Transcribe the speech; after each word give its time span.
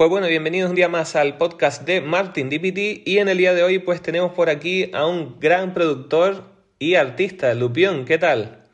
Pues 0.00 0.08
bueno, 0.08 0.28
bienvenidos 0.28 0.70
un 0.70 0.76
día 0.76 0.88
más 0.88 1.14
al 1.14 1.36
podcast 1.36 1.82
de 1.82 2.00
Martin 2.00 2.48
DPT 2.48 3.06
y 3.06 3.18
en 3.18 3.28
el 3.28 3.36
día 3.36 3.52
de 3.52 3.62
hoy 3.62 3.80
pues 3.80 4.00
tenemos 4.00 4.32
por 4.32 4.48
aquí 4.48 4.90
a 4.94 5.04
un 5.04 5.38
gran 5.38 5.74
productor 5.74 6.44
y 6.78 6.94
artista, 6.94 7.52
Lupión, 7.52 8.06
¿qué 8.06 8.16
tal? 8.16 8.64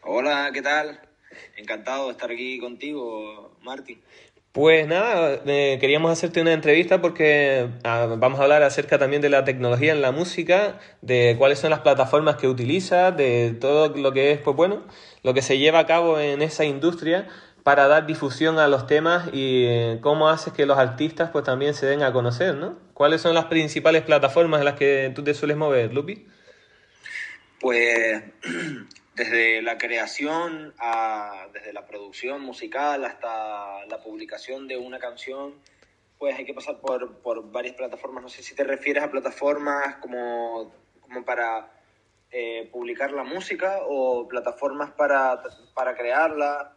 Hola, 0.00 0.48
¿qué 0.54 0.62
tal? 0.62 0.98
Encantado 1.58 2.06
de 2.06 2.12
estar 2.12 2.30
aquí 2.30 2.58
contigo, 2.58 3.58
Martin. 3.60 4.00
Pues 4.52 4.88
nada, 4.88 5.42
eh, 5.46 5.76
queríamos 5.80 6.10
hacerte 6.10 6.40
una 6.40 6.54
entrevista 6.54 7.00
porque 7.00 7.68
ah, 7.84 8.16
vamos 8.18 8.40
a 8.40 8.44
hablar 8.44 8.62
acerca 8.62 8.98
también 8.98 9.20
de 9.20 9.28
la 9.28 9.44
tecnología 9.44 9.92
en 9.92 10.00
la 10.00 10.10
música, 10.10 10.80
de 11.02 11.36
cuáles 11.38 11.58
son 11.58 11.68
las 11.68 11.80
plataformas 11.80 12.36
que 12.36 12.48
utilizas, 12.48 13.14
de 13.16 13.54
todo 13.60 13.94
lo 13.94 14.12
que 14.12 14.32
es, 14.32 14.38
pues 14.40 14.56
bueno, 14.56 14.86
lo 15.22 15.34
que 15.34 15.42
se 15.42 15.58
lleva 15.58 15.78
a 15.78 15.86
cabo 15.86 16.18
en 16.18 16.40
esa 16.40 16.64
industria 16.64 17.28
para 17.62 17.88
dar 17.88 18.06
difusión 18.06 18.58
a 18.58 18.68
los 18.68 18.86
temas 18.86 19.28
y 19.32 19.64
eh, 19.66 19.98
cómo 20.00 20.28
haces 20.28 20.52
que 20.52 20.66
los 20.66 20.78
artistas 20.78 21.30
pues 21.30 21.44
también 21.44 21.74
se 21.74 21.86
den 21.86 22.02
a 22.02 22.12
conocer, 22.12 22.54
¿no? 22.54 22.78
¿Cuáles 22.94 23.20
son 23.20 23.34
las 23.34 23.46
principales 23.46 24.02
plataformas 24.02 24.60
en 24.60 24.64
las 24.64 24.74
que 24.74 25.12
tú 25.14 25.22
te 25.22 25.34
sueles 25.34 25.56
mover, 25.56 25.92
Lupi? 25.92 26.26
Pues 27.60 28.22
desde 29.14 29.62
la 29.62 29.78
creación, 29.78 30.74
a, 30.78 31.48
desde 31.52 31.72
la 31.72 31.86
producción 31.86 32.40
musical 32.40 33.04
hasta 33.04 33.84
la 33.86 33.98
publicación 34.02 34.66
de 34.66 34.76
una 34.76 34.98
canción, 34.98 35.54
pues 36.18 36.36
hay 36.36 36.44
que 36.44 36.54
pasar 36.54 36.80
por, 36.80 37.18
por 37.18 37.50
varias 37.50 37.76
plataformas. 37.76 38.22
No 38.22 38.28
sé 38.28 38.42
si 38.42 38.54
te 38.54 38.64
refieres 38.64 39.02
a 39.02 39.10
plataformas 39.10 39.96
como, 39.96 40.72
como 41.00 41.24
para 41.24 41.70
eh, 42.30 42.68
publicar 42.72 43.12
la 43.12 43.24
música 43.24 43.80
o 43.86 44.28
plataformas 44.28 44.92
para, 44.92 45.42
para 45.74 45.96
crearla 45.96 46.76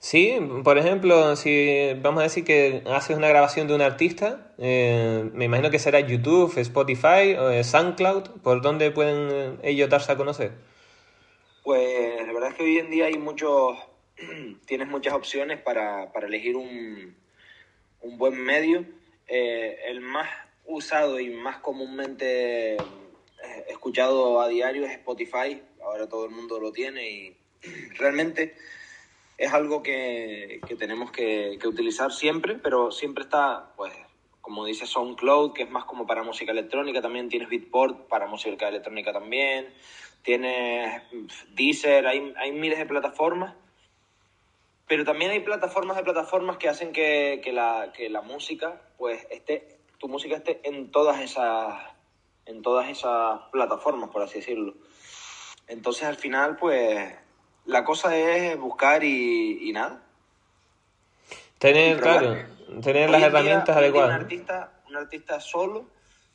Sí, 0.00 0.38
por 0.62 0.78
ejemplo, 0.78 1.34
si 1.34 1.92
vamos 2.00 2.20
a 2.20 2.24
decir 2.24 2.44
que 2.44 2.84
haces 2.86 3.16
una 3.16 3.26
grabación 3.28 3.66
de 3.66 3.74
un 3.74 3.82
artista, 3.82 4.52
eh, 4.56 5.28
me 5.34 5.46
imagino 5.46 5.70
que 5.70 5.80
será 5.80 5.98
YouTube, 5.98 6.56
Spotify, 6.56 7.34
o 7.36 7.64
SoundCloud, 7.64 8.40
¿por 8.42 8.62
dónde 8.62 8.92
pueden 8.92 9.28
eh, 9.30 9.58
ellos 9.64 9.90
darse 9.90 10.12
a 10.12 10.16
conocer? 10.16 10.52
Pues 11.64 12.24
la 12.24 12.32
verdad 12.32 12.50
es 12.50 12.54
que 12.54 12.62
hoy 12.62 12.78
en 12.78 12.90
día 12.90 13.06
hay 13.06 13.18
muchos, 13.18 13.76
tienes 14.66 14.86
muchas 14.86 15.14
opciones 15.14 15.60
para, 15.60 16.12
para 16.12 16.28
elegir 16.28 16.54
un, 16.54 17.16
un, 18.00 18.18
buen 18.18 18.40
medio. 18.40 18.84
Eh, 19.26 19.80
el 19.88 20.00
más 20.00 20.28
usado 20.64 21.18
y 21.18 21.30
más 21.30 21.56
comúnmente 21.58 22.76
escuchado 23.66 24.40
a 24.40 24.48
diario 24.48 24.84
es 24.84 24.92
Spotify, 24.92 25.60
ahora 25.82 26.08
todo 26.08 26.24
el 26.24 26.30
mundo 26.30 26.60
lo 26.60 26.70
tiene 26.70 27.10
y 27.10 27.36
realmente 27.98 28.54
es 29.38 29.52
algo 29.52 29.84
que, 29.84 30.60
que 30.66 30.74
tenemos 30.74 31.12
que, 31.12 31.58
utilizar 31.64 32.10
siempre, 32.12 32.56
pero 32.56 32.90
siempre 32.90 33.22
está, 33.22 33.72
pues, 33.76 33.94
como 34.40 34.64
dice 34.64 34.84
SoundCloud, 34.84 35.52
que 35.52 35.62
es 35.62 35.70
más 35.70 35.84
como 35.84 36.06
para 36.06 36.24
música 36.24 36.50
electrónica, 36.50 37.00
también 37.00 37.28
tienes 37.28 37.48
Beatport 37.48 38.08
para 38.08 38.26
música 38.26 38.68
electrónica 38.68 39.12
también, 39.12 39.72
tienes 40.22 41.02
Deezer, 41.54 42.08
hay, 42.08 42.34
hay 42.36 42.50
miles 42.50 42.78
de 42.78 42.86
plataformas, 42.86 43.54
pero 44.88 45.04
también 45.04 45.30
hay 45.30 45.40
plataformas 45.40 45.96
de 45.96 46.02
plataformas 46.02 46.56
que 46.56 46.68
hacen 46.68 46.92
que, 46.92 47.40
que, 47.44 47.52
la, 47.52 47.92
que 47.94 48.10
la 48.10 48.22
música, 48.22 48.82
pues, 48.96 49.24
esté, 49.30 49.78
tu 49.98 50.08
música 50.08 50.34
esté 50.34 50.60
en 50.64 50.90
todas 50.90 51.20
esas, 51.20 51.80
en 52.44 52.62
todas 52.62 52.88
esas 52.88 53.42
plataformas, 53.52 54.10
por 54.10 54.22
así 54.22 54.40
decirlo. 54.40 54.74
Entonces, 55.68 56.04
al 56.04 56.16
final, 56.16 56.56
pues, 56.56 57.14
la 57.68 57.84
cosa 57.84 58.16
es 58.16 58.58
buscar 58.58 59.04
y, 59.04 59.70
nada. 59.72 60.02
Tener, 61.58 62.00
claro, 62.00 62.36
tener 62.82 63.10
las 63.10 63.22
herramientas 63.22 63.76
adecuadas. 63.76 64.16
Un 64.16 64.22
artista, 64.22 64.72
un 64.88 64.96
artista 64.96 65.40
solo 65.40 65.86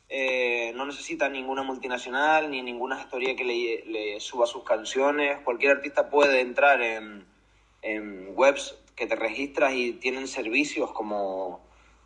eh, 0.10 0.74
no 0.76 0.86
necesita 0.86 1.28
ninguna 1.30 1.64
multinacional 1.64 2.52
ni 2.52 2.62
ninguna 2.62 3.02
historia 3.02 3.36
que 3.36 3.44
le, 3.44 4.20
suba 4.20 4.46
sus 4.46 4.64
canciones. 4.64 5.40
Cualquier 5.44 5.78
artista 5.78 6.08
puede 6.08 6.40
entrar 6.40 6.82
en, 6.82 7.26
en 7.82 8.30
webs 8.36 8.78
que 8.96 9.08
te 9.08 9.16
registras 9.16 9.74
y 9.74 9.94
tienen 9.94 10.28
servicios 10.28 10.92
como, 10.92 11.66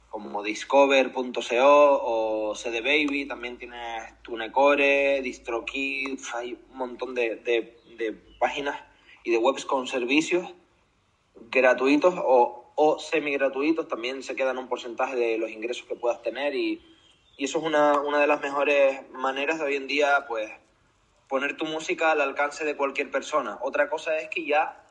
como 0.09 0.41
discover.co 0.41 2.01
o 2.01 2.55
CD 2.55 2.79
Baby, 2.79 3.27
también 3.27 3.57
tienes 3.57 4.21
TuneCore, 4.21 5.21
DistroKid, 5.21 6.17
hay 6.33 6.57
un 6.71 6.77
montón 6.77 7.13
de, 7.13 7.35
de, 7.35 7.77
de 7.97 8.13
páginas 8.39 8.87
y 9.27 9.29
de 9.29 9.39
webs 9.39 9.65
con 9.65 9.87
servicios 9.87 10.53
gratuitos 11.51 12.15
o, 12.17 12.71
o 12.75 12.97
semi 12.97 13.33
gratuitos, 13.33 13.89
también 13.89 14.23
se 14.23 14.37
quedan 14.37 14.57
un 14.57 14.69
porcentaje 14.69 15.17
de 15.17 15.37
los 15.37 15.51
ingresos 15.51 15.85
que 15.85 15.95
puedas 15.95 16.21
tener 16.21 16.55
y, 16.55 16.81
y 17.35 17.43
eso 17.43 17.59
es 17.59 17.65
una, 17.65 17.99
una, 17.99 18.21
de 18.21 18.27
las 18.27 18.39
mejores 18.39 19.01
maneras 19.11 19.59
de 19.59 19.65
hoy 19.65 19.75
en 19.75 19.85
día, 19.87 20.23
pues 20.29 20.49
poner 21.27 21.57
tu 21.57 21.65
música 21.65 22.11
al 22.11 22.21
alcance 22.21 22.63
de 22.63 22.77
cualquier 22.77 23.11
persona. 23.11 23.59
Otra 23.61 23.89
cosa 23.89 24.17
es 24.17 24.29
que 24.29 24.45
ya 24.45 24.81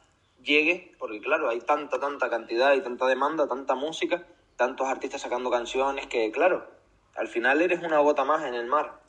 llegue, 0.42 0.94
porque 0.98 1.22
claro, 1.22 1.48
hay 1.48 1.60
tanta, 1.62 1.98
tanta 1.98 2.28
cantidad 2.28 2.74
y 2.74 2.82
tanta 2.82 3.06
demanda, 3.06 3.48
tanta 3.48 3.74
música, 3.74 4.26
tantos 4.56 4.86
artistas 4.86 5.22
sacando 5.22 5.50
canciones 5.50 6.08
que, 6.08 6.30
claro, 6.30 6.66
al 7.14 7.28
final 7.28 7.62
eres 7.62 7.82
una 7.82 8.00
gota 8.00 8.24
más 8.24 8.44
en 8.44 8.52
el 8.52 8.66
mar. 8.66 9.00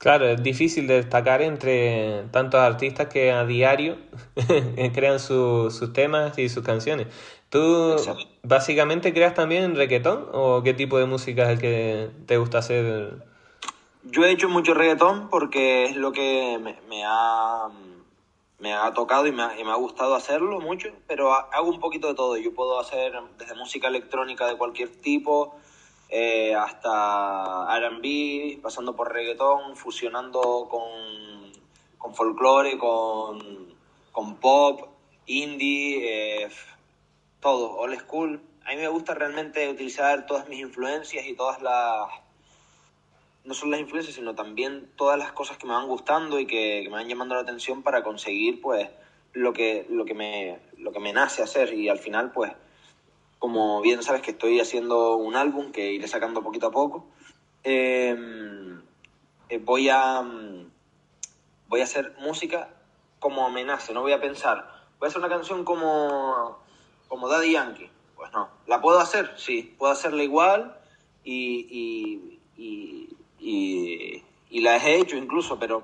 Claro, 0.00 0.24
es 0.30 0.42
difícil 0.42 0.86
destacar 0.86 1.42
entre 1.42 2.24
tantos 2.30 2.58
artistas 2.58 3.08
que 3.08 3.32
a 3.32 3.44
diario 3.44 3.98
crean 4.94 5.20
sus 5.20 5.92
temas 5.92 6.38
y 6.38 6.48
sus 6.48 6.64
canciones. 6.64 7.08
¿Tú 7.50 7.96
básicamente 8.42 9.12
creas 9.12 9.34
también 9.34 9.76
reggaetón 9.76 10.26
o 10.32 10.62
qué 10.62 10.72
tipo 10.72 10.96
de 10.96 11.04
música 11.04 11.42
es 11.42 11.48
el 11.50 11.58
que 11.58 12.10
te 12.24 12.38
gusta 12.38 12.58
hacer? 12.58 13.16
Yo 14.04 14.24
he 14.24 14.30
hecho 14.30 14.48
mucho 14.48 14.72
reggaetón 14.72 15.28
porque 15.28 15.84
es 15.84 15.96
lo 15.96 16.12
que 16.12 16.58
me, 16.88 17.04
ha, 17.04 17.68
me 18.58 18.72
ha 18.72 18.94
tocado 18.94 19.26
y 19.26 19.32
me 19.32 19.42
ha, 19.42 19.60
y 19.60 19.64
me 19.64 19.70
ha 19.70 19.76
gustado 19.76 20.14
hacerlo 20.14 20.60
mucho, 20.60 20.88
pero 21.08 21.34
hago 21.34 21.68
un 21.68 21.78
poquito 21.78 22.08
de 22.08 22.14
todo. 22.14 22.38
Yo 22.38 22.54
puedo 22.54 22.80
hacer 22.80 23.12
desde 23.38 23.54
música 23.54 23.88
electrónica 23.88 24.46
de 24.46 24.56
cualquier 24.56 24.88
tipo, 24.88 25.56
eh, 26.10 26.54
hasta 26.56 27.66
RB, 27.78 28.60
pasando 28.60 28.96
por 28.96 29.12
reggaetón, 29.12 29.76
fusionando 29.76 30.66
con, 30.68 31.52
con 31.96 32.14
folclore, 32.14 32.76
con, 32.76 33.74
con 34.10 34.36
pop, 34.36 34.88
indie, 35.26 36.42
eh, 36.44 36.48
todo, 37.40 37.76
old 37.76 37.98
school. 38.00 38.42
A 38.64 38.70
mí 38.70 38.76
me 38.76 38.88
gusta 38.88 39.14
realmente 39.14 39.68
utilizar 39.68 40.26
todas 40.26 40.48
mis 40.48 40.60
influencias 40.60 41.26
y 41.26 41.34
todas 41.34 41.62
las... 41.62 42.08
No 43.44 43.54
solo 43.54 43.72
las 43.72 43.80
influencias, 43.80 44.16
sino 44.16 44.34
también 44.34 44.90
todas 44.96 45.18
las 45.18 45.32
cosas 45.32 45.56
que 45.56 45.66
me 45.66 45.72
van 45.72 45.86
gustando 45.86 46.38
y 46.38 46.46
que, 46.46 46.80
que 46.82 46.88
me 46.90 46.96
van 46.96 47.08
llamando 47.08 47.36
la 47.36 47.40
atención 47.40 47.82
para 47.82 48.02
conseguir, 48.02 48.60
pues, 48.60 48.88
lo 49.32 49.52
que, 49.52 49.86
lo 49.88 50.04
que, 50.04 50.14
me, 50.14 50.58
lo 50.76 50.92
que 50.92 51.00
me 51.00 51.12
nace 51.12 51.42
hacer. 51.42 51.72
Y 51.72 51.88
al 51.88 51.98
final, 51.98 52.32
pues, 52.32 52.52
como 53.40 53.80
bien 53.80 54.02
sabes 54.02 54.20
que 54.20 54.32
estoy 54.32 54.60
haciendo 54.60 55.16
un 55.16 55.34
álbum 55.34 55.72
que 55.72 55.92
iré 55.92 56.06
sacando 56.06 56.42
poquito 56.42 56.68
a 56.68 56.70
poco, 56.70 57.06
em, 57.64 58.82
eh, 59.48 59.58
voy, 59.58 59.88
a, 59.88 60.22
voy 61.66 61.80
a 61.80 61.84
hacer 61.84 62.14
música 62.20 62.68
como 63.18 63.46
amenaza, 63.46 63.94
no 63.94 64.02
voy 64.02 64.12
a 64.12 64.20
pensar, 64.20 64.70
voy 64.98 65.06
a 65.06 65.08
hacer 65.08 65.20
una 65.20 65.30
canción 65.30 65.64
como, 65.64 66.58
como 67.08 67.28
Daddy 67.28 67.52
Yankee. 67.52 67.90
Pues 68.14 68.30
no, 68.32 68.50
¿la 68.66 68.82
puedo 68.82 69.00
hacer? 69.00 69.32
Sí, 69.38 69.74
puedo 69.78 69.90
hacerla 69.90 70.22
igual 70.22 70.76
y, 71.24 72.38
y, 72.58 73.16
y, 73.38 74.22
y 74.50 74.60
la 74.60 74.76
he 74.76 75.00
hecho 75.00 75.16
incluso, 75.16 75.58
pero 75.58 75.82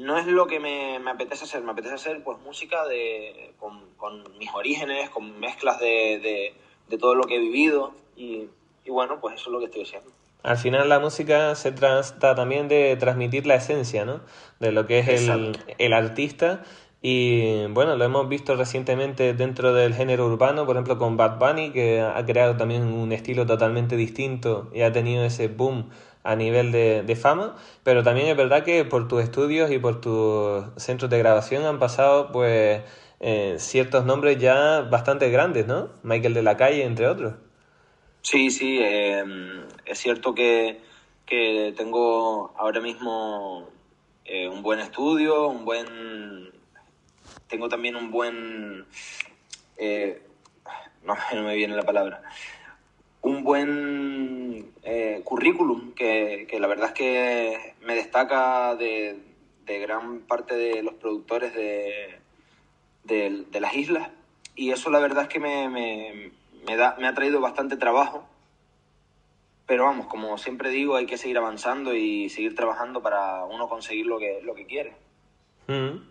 no 0.00 0.18
es 0.18 0.26
lo 0.26 0.46
que 0.46 0.60
me, 0.60 0.98
me, 0.98 1.10
apetece 1.10 1.44
hacer. 1.44 1.62
Me 1.62 1.72
apetece 1.72 1.94
hacer 1.94 2.22
pues 2.22 2.38
música 2.40 2.86
de, 2.86 3.52
con, 3.58 3.80
con 3.96 4.24
mis 4.38 4.50
orígenes, 4.52 5.10
con 5.10 5.38
mezclas 5.38 5.78
de, 5.78 6.18
de, 6.22 6.54
de, 6.88 6.98
todo 6.98 7.14
lo 7.14 7.24
que 7.24 7.36
he 7.36 7.38
vivido 7.38 7.92
y, 8.16 8.48
y, 8.84 8.90
bueno, 8.90 9.20
pues 9.20 9.36
eso 9.36 9.50
es 9.50 9.52
lo 9.52 9.58
que 9.58 9.66
estoy 9.66 9.82
haciendo. 9.82 10.10
Al 10.42 10.56
final 10.56 10.88
la 10.88 10.98
música 11.00 11.54
se 11.54 11.70
trata 11.72 12.34
también 12.34 12.66
de 12.68 12.96
transmitir 12.96 13.46
la 13.46 13.56
esencia, 13.56 14.06
¿no? 14.06 14.22
De 14.58 14.72
lo 14.72 14.86
que 14.86 15.00
es 15.00 15.28
el, 15.28 15.58
el, 15.76 15.92
artista 15.92 16.62
y 17.02 17.66
bueno, 17.66 17.96
lo 17.96 18.04
hemos 18.04 18.26
visto 18.28 18.56
recientemente 18.56 19.34
dentro 19.34 19.74
del 19.74 19.94
género 19.94 20.26
urbano, 20.26 20.64
por 20.64 20.76
ejemplo 20.76 20.98
con 20.98 21.18
Bad 21.18 21.38
Bunny, 21.38 21.72
que 21.72 22.00
ha 22.00 22.24
creado 22.24 22.56
también 22.56 22.84
un 22.84 23.12
estilo 23.12 23.44
totalmente 23.44 23.96
distinto 23.96 24.70
y 24.72 24.80
ha 24.80 24.92
tenido 24.92 25.24
ese 25.24 25.48
boom 25.48 25.90
a 26.22 26.36
nivel 26.36 26.72
de, 26.72 27.02
de, 27.02 27.16
fama, 27.16 27.56
pero 27.82 28.02
también 28.02 28.28
es 28.28 28.36
verdad 28.36 28.64
que 28.64 28.84
por 28.84 29.08
tus 29.08 29.22
estudios 29.22 29.70
y 29.70 29.78
por 29.78 30.00
tus 30.00 30.64
centros 30.76 31.10
de 31.10 31.18
grabación 31.18 31.64
han 31.64 31.78
pasado 31.78 32.30
pues 32.30 32.82
eh, 33.20 33.56
ciertos 33.58 34.04
nombres 34.04 34.38
ya 34.38 34.80
bastante 34.82 35.30
grandes, 35.30 35.66
¿no? 35.66 35.90
Michael 36.02 36.34
de 36.34 36.42
la 36.42 36.56
Calle, 36.56 36.84
entre 36.84 37.06
otros. 37.06 37.34
Sí, 38.22 38.50
sí, 38.50 38.78
eh, 38.82 39.24
es 39.86 39.98
cierto 39.98 40.34
que, 40.34 40.80
que, 41.24 41.72
tengo 41.76 42.52
ahora 42.58 42.80
mismo 42.80 43.68
eh, 44.24 44.48
un 44.48 44.62
buen 44.62 44.80
estudio, 44.80 45.48
un 45.48 45.64
buen... 45.64 46.50
Tengo 47.48 47.68
también 47.68 47.96
un 47.96 48.10
buen... 48.10 48.84
Eh, 49.78 50.22
no, 51.04 51.14
no 51.34 51.42
me 51.42 51.56
viene 51.56 51.74
la 51.74 51.82
palabra 51.82 52.22
un 53.22 53.44
buen 53.44 54.39
eh, 54.82 55.20
currículum 55.24 55.92
que, 55.92 56.46
la 56.58 56.66
verdad 56.66 56.88
es 56.88 56.94
que 56.94 57.74
me 57.82 57.94
destaca 57.94 58.74
de, 58.76 59.18
gran 59.66 60.20
parte 60.20 60.56
de 60.56 60.82
los 60.82 60.94
productores 60.94 61.54
de, 61.54 62.18
de, 63.04 63.60
las 63.60 63.74
islas 63.74 64.10
y 64.56 64.72
eso 64.72 64.90
la 64.90 64.98
verdad 64.98 65.24
es 65.24 65.28
que 65.28 65.38
me, 65.38 65.68
me, 65.68 66.76
da, 66.76 66.96
me 66.98 67.06
ha 67.06 67.14
traído 67.14 67.40
bastante 67.40 67.76
trabajo 67.76 68.26
pero 69.70 69.84
vamos, 69.84 70.08
como 70.08 70.36
siempre 70.36 70.70
digo, 70.70 70.96
hay 70.96 71.06
que 71.06 71.16
seguir 71.16 71.38
avanzando 71.38 71.94
y 71.94 72.28
seguir 72.28 72.56
trabajando 72.56 73.02
para 73.02 73.44
uno 73.44 73.68
conseguir 73.68 74.04
lo 74.04 74.18
que, 74.18 74.40
lo 74.42 74.56
que 74.56 74.66
quiere. 74.66 74.94
Mm. 75.68 76.10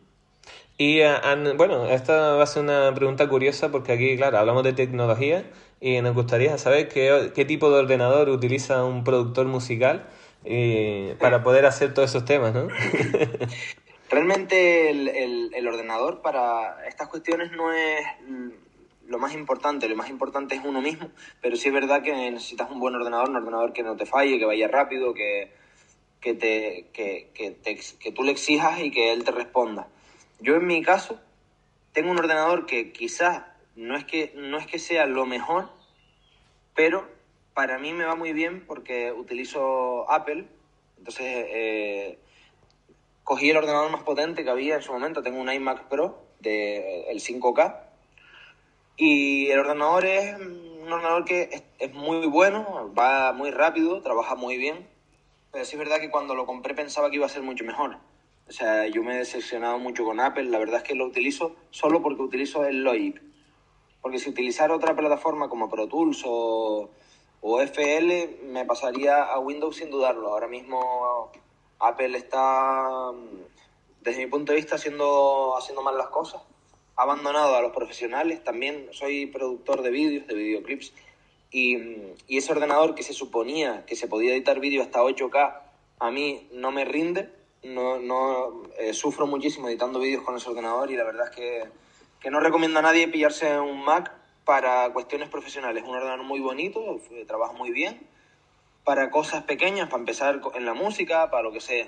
Y 0.78 1.02
eh, 1.02 1.14
bueno, 1.58 1.86
esta 1.88 2.36
va 2.36 2.44
a 2.44 2.48
ser 2.48 2.64
una 2.64 2.96
pregunta 2.96 3.28
curiosa 3.28 3.70
porque 3.70 3.92
aquí, 3.92 4.16
claro, 4.16 4.38
hablamos 4.38 4.64
de 4.64 4.72
tecnología 4.72 5.44
y 5.82 6.02
nos 6.02 6.14
gustaría 6.14 6.58
saber 6.58 6.90
qué, 6.90 7.32
qué 7.34 7.46
tipo 7.46 7.70
de 7.72 7.80
ordenador 7.80 8.30
utiliza 8.30 8.84
un 8.84 9.04
productor 9.04 9.48
musical 9.48 10.08
eh, 10.46 11.16
para 11.20 11.44
poder 11.44 11.66
hacer 11.66 11.94
todos 11.94 12.10
esos 12.10 12.26
temas, 12.26 12.54
¿no? 12.54 12.68
Realmente 14.10 14.90
el, 14.90 15.52
el, 15.54 15.68
ordenador 15.68 16.22
para 16.22 16.88
estas 16.88 17.10
cuestiones 17.10 17.52
no 17.52 17.72
es 17.72 18.04
lo 19.08 19.20
más 19.20 19.34
importante, 19.34 19.88
lo 19.88 19.96
más 19.96 20.10
importante 20.10 20.56
es 20.56 20.62
uno 20.66 20.82
mismo, 20.82 21.12
pero 21.42 21.56
sí 21.56 21.68
es 21.68 21.74
verdad 21.74 22.02
que 22.02 22.14
necesitas 22.14 22.72
un 22.72 22.80
buen 22.80 22.96
ordenador, 22.96 23.30
un 23.30 23.36
ordenador 23.36 23.72
que 23.72 23.84
no 23.84 23.96
te 23.96 24.08
falle, 24.08 24.40
que 24.40 24.46
vaya 24.46 24.68
rápido, 24.68 25.14
que, 25.14 25.54
que, 26.20 26.34
te, 26.34 26.90
que, 26.92 27.30
que, 27.36 27.52
te, 27.52 27.80
que 28.00 28.12
tú 28.12 28.24
le 28.24 28.32
exijas 28.32 28.80
y 28.80 28.90
que 28.90 29.14
él 29.14 29.24
te 29.24 29.32
responda. 29.32 29.88
Yo 30.40 30.56
en 30.56 30.66
mi 30.66 30.82
caso 30.82 31.20
tengo 31.92 32.10
un 32.10 32.18
ordenador 32.18 32.66
que 32.66 32.92
quizás 32.92 33.44
no 33.80 33.96
es 33.96 34.04
que, 34.04 34.34
no 34.36 34.58
es 34.58 34.68
que 34.68 34.78
sea 34.78 35.06
lo 35.06 35.26
mejor, 35.26 35.70
pero 36.76 37.08
para 37.54 37.80
mí 37.80 37.94
me 37.94 38.04
va 38.04 38.16
muy 38.16 38.34
bien 38.34 38.66
porque 38.68 39.14
utilizo 39.14 40.10
Apple. 40.12 40.46
Entonces 40.98 41.26
eh, 41.26 42.20
cogí 43.24 43.50
el 43.50 43.56
ordenador 43.56 43.90
más 43.90 44.04
potente 44.04 44.44
que 44.44 44.50
había 44.50 44.76
en 44.76 44.82
su 44.82 44.92
momento. 44.92 45.24
Tengo 45.24 45.40
un 45.40 45.50
iMac 45.50 45.88
Pro 45.88 46.22
del 46.42 47.06
el 47.08 47.22
5K. 47.22 47.80
Y 48.98 49.48
el 49.48 49.60
ordenador 49.60 50.06
es 50.06 50.36
un 50.36 50.92
ordenador 50.92 51.24
que 51.24 51.44
es, 51.50 51.64
es, 51.80 51.94
muy 51.94 52.28
bueno, 52.28 52.94
va 52.94 53.32
muy 53.32 53.50
rápido, 53.50 54.02
trabaja 54.02 54.36
muy 54.36 54.58
bien. 54.58 54.90
Pero 55.54 55.64
sí 55.64 55.78
es 55.78 55.80
verdad 55.80 56.02
que 56.02 56.10
cuando 56.10 56.36
lo 56.36 56.46
compré 56.46 56.76
pensaba 56.76 57.10
que 57.10 57.16
iba 57.16 57.28
a 57.28 57.30
ser 57.30 57.44
mucho 57.44 57.64
mejor. 57.64 57.98
O 58.50 58.52
sea, 58.52 58.88
yo 58.88 59.04
me 59.04 59.16
he 59.16 59.20
decepcionado 59.20 59.80
mucho 59.80 60.04
con 60.04 60.20
Apple. 60.20 60.50
La 60.50 60.60
verdad 60.60 60.78
es 60.78 60.84
que 60.84 60.96
lo 60.96 61.06
utilizo 61.06 61.56
solo 61.70 62.02
porque 62.02 62.24
utilizo 62.24 62.66
el 62.66 62.84
Logic. 62.84 63.29
Porque 64.02 64.20
si 64.20 64.30
utilizara 64.30 64.76
otra 64.76 64.96
plataforma 64.96 65.50
como 65.50 65.70
Pro 65.70 65.88
Tools 65.88 66.24
o, 66.26 66.90
o 67.42 67.62
FL, 67.62 68.44
me 68.44 68.66
pasaría 68.66 69.24
a 69.24 69.40
Windows 69.40 69.78
sin 69.78 69.90
dudarlo. 69.90 70.30
Ahora 70.30 70.48
mismo 70.48 71.32
Apple 71.80 72.18
está, 72.18 73.12
desde 74.02 74.26
mi 74.26 74.32
punto 74.32 74.52
de 74.52 74.58
vista, 74.58 74.76
haciendo, 74.76 75.56
haciendo 75.58 75.82
mal 75.82 75.98
las 75.98 76.08
cosas. 76.08 76.42
Ha 76.96 77.04
abandonado 77.04 77.56
a 77.56 77.62
los 77.62 77.74
profesionales. 77.74 78.44
También 78.44 78.90
soy 78.92 79.26
productor 79.28 79.82
de 79.82 79.90
vídeos, 79.90 80.28
de 80.28 80.34
videoclips. 80.34 80.94
Y, 81.52 81.78
y 82.28 82.38
ese 82.38 82.52
ordenador 82.52 82.94
que 82.94 83.04
se 83.04 83.14
suponía 83.14 83.84
que 83.86 83.96
se 83.96 84.08
podía 84.08 84.34
editar 84.34 84.60
vídeo 84.60 84.84
hasta 84.84 85.02
8K, 85.02 85.62
a 86.00 86.12
mí 86.12 86.48
no 86.52 86.72
me 86.72 86.86
rinde 86.86 87.40
no, 87.64 88.00
no 88.00 88.64
eh, 88.78 88.94
sufro 88.94 89.28
muchísimo 89.28 89.68
editando 89.68 90.00
vídeos 90.00 90.24
con 90.24 90.36
ese 90.36 90.50
ordenador 90.50 90.90
y 90.92 90.96
la 90.96 91.04
verdad 91.04 91.30
es 91.30 91.36
que, 91.36 91.64
que, 92.20 92.32
no 92.32 92.40
recomiendo 92.40 92.80
a 92.80 92.82
nadie 92.82 93.08
pillarse 93.08 93.60
un 93.60 93.84
Mac 93.84 94.12
para 94.46 94.92
cuestiones 94.92 95.30
profesionales. 95.30 95.84
Un 95.86 95.96
ordenador 95.96 96.24
muy 96.24 96.40
bonito, 96.40 97.00
trabaja 97.28 97.54
muy 97.54 97.72
bien, 97.72 98.08
para 98.84 99.12
cosas 99.12 99.44
pequeñas, 99.44 99.90
para 99.90 100.00
empezar 100.00 100.42
en 100.56 100.66
la 100.66 100.74
música, 100.74 101.30
para 101.30 101.44
lo 101.44 101.52
que 101.52 101.62
sea. 101.62 101.88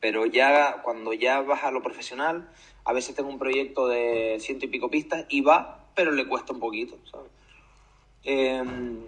Pero 0.00 0.26
ya 0.26 0.82
cuando 0.82 1.12
ya 1.12 1.40
vas 1.40 1.64
a 1.64 1.70
lo 1.70 1.82
profesional, 1.82 2.48
a 2.84 2.92
veces 2.92 3.14
tengo 3.14 3.30
un 3.30 3.38
proyecto 3.38 3.88
de 3.88 4.38
ciento 4.40 4.66
y 4.66 4.68
pico 4.68 4.90
pistas 4.90 5.24
y 5.28 5.40
va, 5.40 5.86
pero 5.94 6.10
le 6.10 6.26
cuesta 6.26 6.52
un 6.52 6.60
poquito, 6.60 6.98
em, 8.24 9.04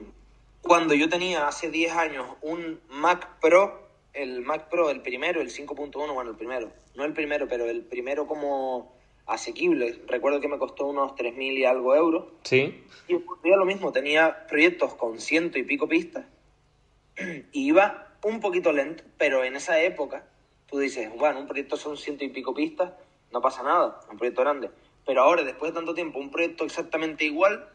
cuando 0.63 0.95
yo 0.95 1.09
tenía 1.09 1.47
hace 1.49 1.71
10 1.71 1.93
años 1.93 2.27
un 2.43 2.81
Mac 2.89 3.41
Pro, 3.41 3.89
el 4.13 4.43
Mac 4.43 4.69
Pro, 4.69 4.91
el 4.91 5.03
primero, 5.03 5.41
el 5.41 5.51
5.1, 5.51 6.15
bueno, 6.15 6.31
el 6.31 6.37
primero, 6.37 6.73
no 6.95 7.05
el 7.05 7.13
primero, 7.13 7.47
pero 7.49 7.67
el 7.67 7.83
primero 7.83 8.27
como 8.27 8.96
asequible. 9.27 10.03
Recuerdo 10.07 10.41
que 10.41 10.49
me 10.49 10.59
costó 10.59 10.87
unos 10.87 11.13
3.000 11.13 11.59
y 11.59 11.65
algo 11.65 11.95
euros. 11.95 12.25
Sí. 12.45 12.85
Y 13.09 13.15
ocurría 13.15 13.57
lo 13.57 13.65
mismo, 13.65 13.93
tenía 13.93 14.47
proyectos 14.47 14.95
con 14.95 15.21
ciento 15.21 15.59
y 15.59 15.65
pico 15.65 15.89
pistas 15.89 16.25
y 17.53 17.67
iba 17.69 18.09
un 18.23 18.41
poquito 18.41 18.73
lento, 18.73 19.05
pero 19.19 19.45
en 19.45 19.57
esa 19.57 19.81
época 19.81 20.27
tú 20.69 20.79
dices, 20.79 21.11
bueno, 21.17 21.41
un 21.41 21.47
proyecto 21.47 21.77
son 21.77 21.97
ciento 21.97 22.25
y 22.25 22.29
pico 22.29 22.55
pistas, 22.55 22.93
no 23.33 23.41
pasa 23.41 23.63
nada, 23.63 24.01
un 24.11 24.17
proyecto 24.17 24.43
grande. 24.43 24.71
Pero 25.05 25.23
ahora, 25.23 25.45
después 25.45 25.73
de 25.73 25.77
tanto 25.77 25.95
tiempo, 25.95 26.19
un 26.19 26.31
proyecto 26.31 26.65
exactamente 26.65 27.25
igual, 27.25 27.69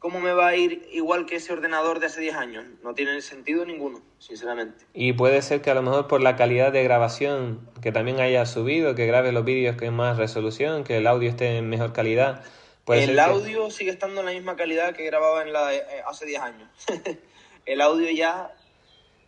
¿cómo 0.00 0.18
me 0.18 0.32
va 0.32 0.48
a 0.48 0.56
ir 0.56 0.88
igual 0.90 1.26
que 1.26 1.36
ese 1.36 1.52
ordenador 1.52 2.00
de 2.00 2.06
hace 2.06 2.20
10 2.20 2.34
años? 2.34 2.64
No 2.82 2.94
tiene 2.94 3.20
sentido 3.20 3.64
ninguno, 3.64 4.02
sinceramente. 4.18 4.84
Y 4.92 5.12
puede 5.12 5.40
ser 5.42 5.62
que 5.62 5.70
a 5.70 5.74
lo 5.74 5.82
mejor 5.82 6.08
por 6.08 6.20
la 6.20 6.34
calidad 6.34 6.72
de 6.72 6.82
grabación 6.82 7.70
que 7.80 7.92
también 7.92 8.18
haya 8.18 8.44
subido, 8.46 8.96
que 8.96 9.06
grabe 9.06 9.30
los 9.30 9.44
vídeos 9.44 9.76
con 9.76 9.94
más 9.94 10.16
resolución, 10.16 10.82
que 10.82 10.96
el 10.96 11.06
audio 11.06 11.30
esté 11.30 11.58
en 11.58 11.68
mejor 11.68 11.92
calidad. 11.92 12.42
el 12.88 13.18
audio 13.20 13.70
sigue 13.70 13.90
estando 13.90 14.20
en 14.20 14.26
la 14.26 14.32
misma 14.32 14.56
calidad 14.56 14.96
que 14.96 15.04
grababa 15.04 15.42
en 15.42 15.52
la, 15.52 15.72
eh, 15.72 15.84
hace 16.06 16.26
10 16.26 16.40
años. 16.40 16.68
el 17.66 17.80
audio 17.82 18.10
ya, 18.10 18.52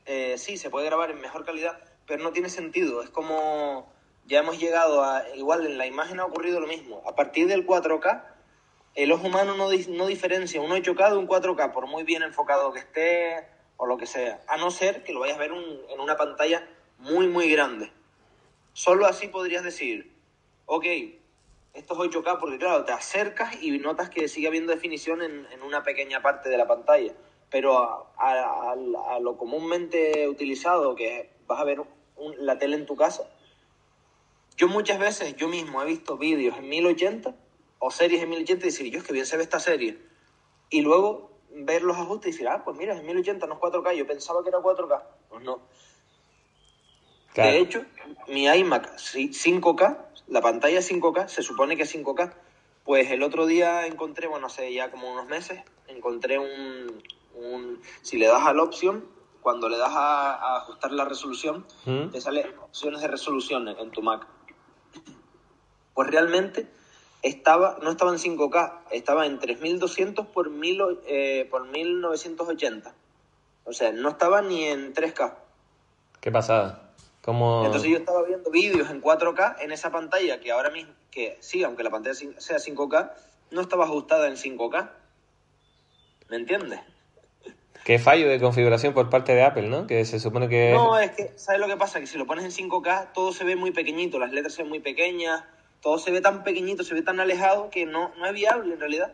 eh, 0.06 0.34
sí, 0.38 0.56
se 0.56 0.70
puede 0.70 0.86
grabar 0.86 1.10
en 1.10 1.20
mejor 1.20 1.44
calidad, 1.44 1.78
pero 2.06 2.24
no 2.24 2.32
tiene 2.32 2.48
sentido. 2.48 3.02
Es 3.02 3.10
como 3.10 3.92
ya 4.26 4.38
hemos 4.38 4.58
llegado 4.58 5.04
a, 5.04 5.24
igual 5.36 5.66
en 5.66 5.76
la 5.76 5.86
imagen 5.86 6.18
ha 6.18 6.24
ocurrido 6.24 6.60
lo 6.60 6.66
mismo. 6.66 7.02
A 7.06 7.14
partir 7.14 7.46
del 7.46 7.66
4K 7.66 8.31
el 8.94 9.12
ojo 9.12 9.26
humano 9.26 9.54
no, 9.56 9.68
no 9.70 10.06
diferencia 10.06 10.60
un 10.60 10.70
8K 10.70 11.10
de 11.10 11.16
un 11.16 11.26
4K, 11.26 11.72
por 11.72 11.86
muy 11.86 12.04
bien 12.04 12.22
enfocado 12.22 12.72
que 12.72 12.80
esté 12.80 13.46
o 13.76 13.86
lo 13.86 13.96
que 13.96 14.06
sea, 14.06 14.42
a 14.48 14.56
no 14.58 14.70
ser 14.70 15.02
que 15.02 15.12
lo 15.12 15.20
vayas 15.20 15.36
a 15.36 15.40
ver 15.40 15.50
en 15.52 16.00
una 16.00 16.16
pantalla 16.16 16.68
muy, 16.98 17.26
muy 17.26 17.50
grande. 17.50 17.90
Solo 18.74 19.06
así 19.06 19.28
podrías 19.28 19.64
decir, 19.64 20.12
ok, 20.66 20.84
esto 21.74 22.04
es 22.04 22.10
8K 22.10 22.38
porque 22.38 22.58
claro, 22.58 22.84
te 22.84 22.92
acercas 22.92 23.62
y 23.62 23.78
notas 23.78 24.10
que 24.10 24.28
sigue 24.28 24.46
habiendo 24.46 24.72
definición 24.72 25.22
en, 25.22 25.62
una 25.62 25.82
pequeña 25.82 26.20
parte 26.20 26.48
de 26.48 26.58
la 26.58 26.66
pantalla, 26.66 27.14
pero 27.50 28.12
a, 28.18 28.76
lo 29.20 29.36
comúnmente 29.36 30.28
utilizado, 30.28 30.94
que 30.94 31.30
vas 31.46 31.60
a 31.60 31.64
ver 31.64 31.82
la 32.38 32.58
tele 32.58 32.76
en 32.76 32.86
tu 32.86 32.94
casa, 32.94 33.24
yo 34.56 34.68
muchas 34.68 34.98
veces, 34.98 35.34
yo 35.36 35.48
mismo 35.48 35.82
he 35.82 35.86
visto 35.86 36.18
vídeos 36.18 36.58
en 36.58 36.68
1080 36.68 37.34
o 37.84 37.90
series 37.90 38.22
en 38.22 38.30
1080 38.30 38.64
y 38.64 38.70
decir, 38.70 38.92
yo 38.92 39.00
es 39.00 39.04
que 39.04 39.12
bien 39.12 39.26
se 39.26 39.36
ve 39.36 39.42
esta 39.42 39.58
serie. 39.58 39.98
Y 40.70 40.82
luego 40.82 41.32
ver 41.50 41.82
los 41.82 41.96
ajustes 41.96 42.28
y 42.28 42.30
decir, 42.30 42.46
ah, 42.46 42.62
pues 42.64 42.76
mira, 42.76 42.94
es 42.94 43.00
en 43.00 43.06
1080, 43.06 43.44
no 43.48 43.54
es 43.54 43.60
4K, 43.60 43.94
yo 43.96 44.06
pensaba 44.06 44.40
que 44.44 44.50
era 44.50 44.60
4K. 44.60 45.02
Pues 45.28 45.42
no. 45.42 45.62
De 47.34 47.58
hecho, 47.58 47.84
mi 48.28 48.46
iMac 48.46 48.96
5K, 48.96 49.98
la 50.28 50.40
pantalla 50.40 50.78
5K, 50.78 51.26
se 51.26 51.42
supone 51.42 51.76
que 51.76 51.82
es 51.82 51.92
5K. 51.92 52.32
Pues 52.84 53.10
el 53.10 53.24
otro 53.24 53.46
día 53.46 53.84
encontré, 53.88 54.28
bueno, 54.28 54.46
hace 54.46 54.72
ya 54.72 54.92
como 54.92 55.12
unos 55.12 55.26
meses, 55.26 55.60
encontré 55.88 56.38
un, 56.38 57.02
un 57.34 57.82
si 58.02 58.16
le 58.16 58.28
das 58.28 58.46
a 58.46 58.54
la 58.54 58.62
opción, 58.62 59.08
cuando 59.40 59.68
le 59.68 59.76
das 59.76 59.92
a, 59.92 60.58
ajustar 60.58 60.92
la 60.92 61.04
resolución, 61.04 61.66
¿Mm? 61.84 62.10
te 62.10 62.20
salen 62.20 62.46
opciones 62.60 63.00
de 63.00 63.08
resolución 63.08 63.66
en 63.66 63.90
tu 63.90 64.02
Mac. 64.02 64.24
Pues 65.94 66.08
realmente 66.08 66.68
estaba, 67.22 67.78
no 67.82 67.90
estaba 67.90 68.10
en 68.10 68.18
5K, 68.18 68.80
estaba 68.90 69.26
en 69.26 69.38
3200 69.38 70.26
por, 70.26 70.50
mil, 70.50 70.80
eh, 71.06 71.46
por 71.50 71.68
1980. 71.68 72.94
O 73.64 73.72
sea, 73.72 73.92
no 73.92 74.10
estaba 74.10 74.42
ni 74.42 74.64
en 74.64 74.92
3K. 74.92 75.34
¿Qué 76.20 76.30
pasada? 76.30 76.92
como 77.22 77.64
Entonces 77.64 77.88
yo 77.88 77.96
estaba 77.96 78.22
viendo 78.24 78.50
vídeos 78.50 78.90
en 78.90 79.00
4K 79.00 79.56
en 79.60 79.70
esa 79.70 79.90
pantalla 79.90 80.40
que 80.40 80.50
ahora 80.50 80.70
mismo, 80.70 80.92
que 81.10 81.38
sí, 81.40 81.62
aunque 81.62 81.84
la 81.84 81.90
pantalla 81.90 82.14
sea 82.14 82.56
5K, 82.56 83.12
no 83.52 83.60
estaba 83.60 83.84
ajustada 83.84 84.28
en 84.28 84.34
5K. 84.34 84.90
¿Me 86.28 86.36
entiendes? 86.36 86.80
Qué 87.84 87.98
fallo 87.98 88.28
de 88.28 88.40
configuración 88.40 88.94
por 88.94 89.10
parte 89.10 89.34
de 89.34 89.42
Apple, 89.42 89.68
¿no? 89.68 89.86
Que 89.86 90.04
se 90.04 90.20
supone 90.20 90.48
que... 90.48 90.72
No, 90.72 90.98
es 90.98 91.10
que, 91.12 91.32
¿sabes 91.36 91.60
lo 91.60 91.66
que 91.66 91.76
pasa? 91.76 92.00
Que 92.00 92.06
si 92.06 92.18
lo 92.18 92.26
pones 92.26 92.44
en 92.44 92.68
5K, 92.68 93.12
todo 93.12 93.32
se 93.32 93.44
ve 93.44 93.56
muy 93.56 93.72
pequeñito, 93.72 94.18
las 94.18 94.32
letras 94.32 94.54
se 94.54 94.62
ven 94.62 94.68
muy 94.68 94.80
pequeñas, 94.80 95.44
todo 95.82 95.98
se 95.98 96.12
ve 96.12 96.20
tan 96.20 96.44
pequeñito, 96.44 96.84
se 96.84 96.94
ve 96.94 97.02
tan 97.02 97.20
alejado 97.20 97.68
que 97.68 97.84
no, 97.84 98.12
no 98.16 98.26
es 98.26 98.32
viable 98.32 98.72
en 98.72 98.80
realidad. 98.80 99.12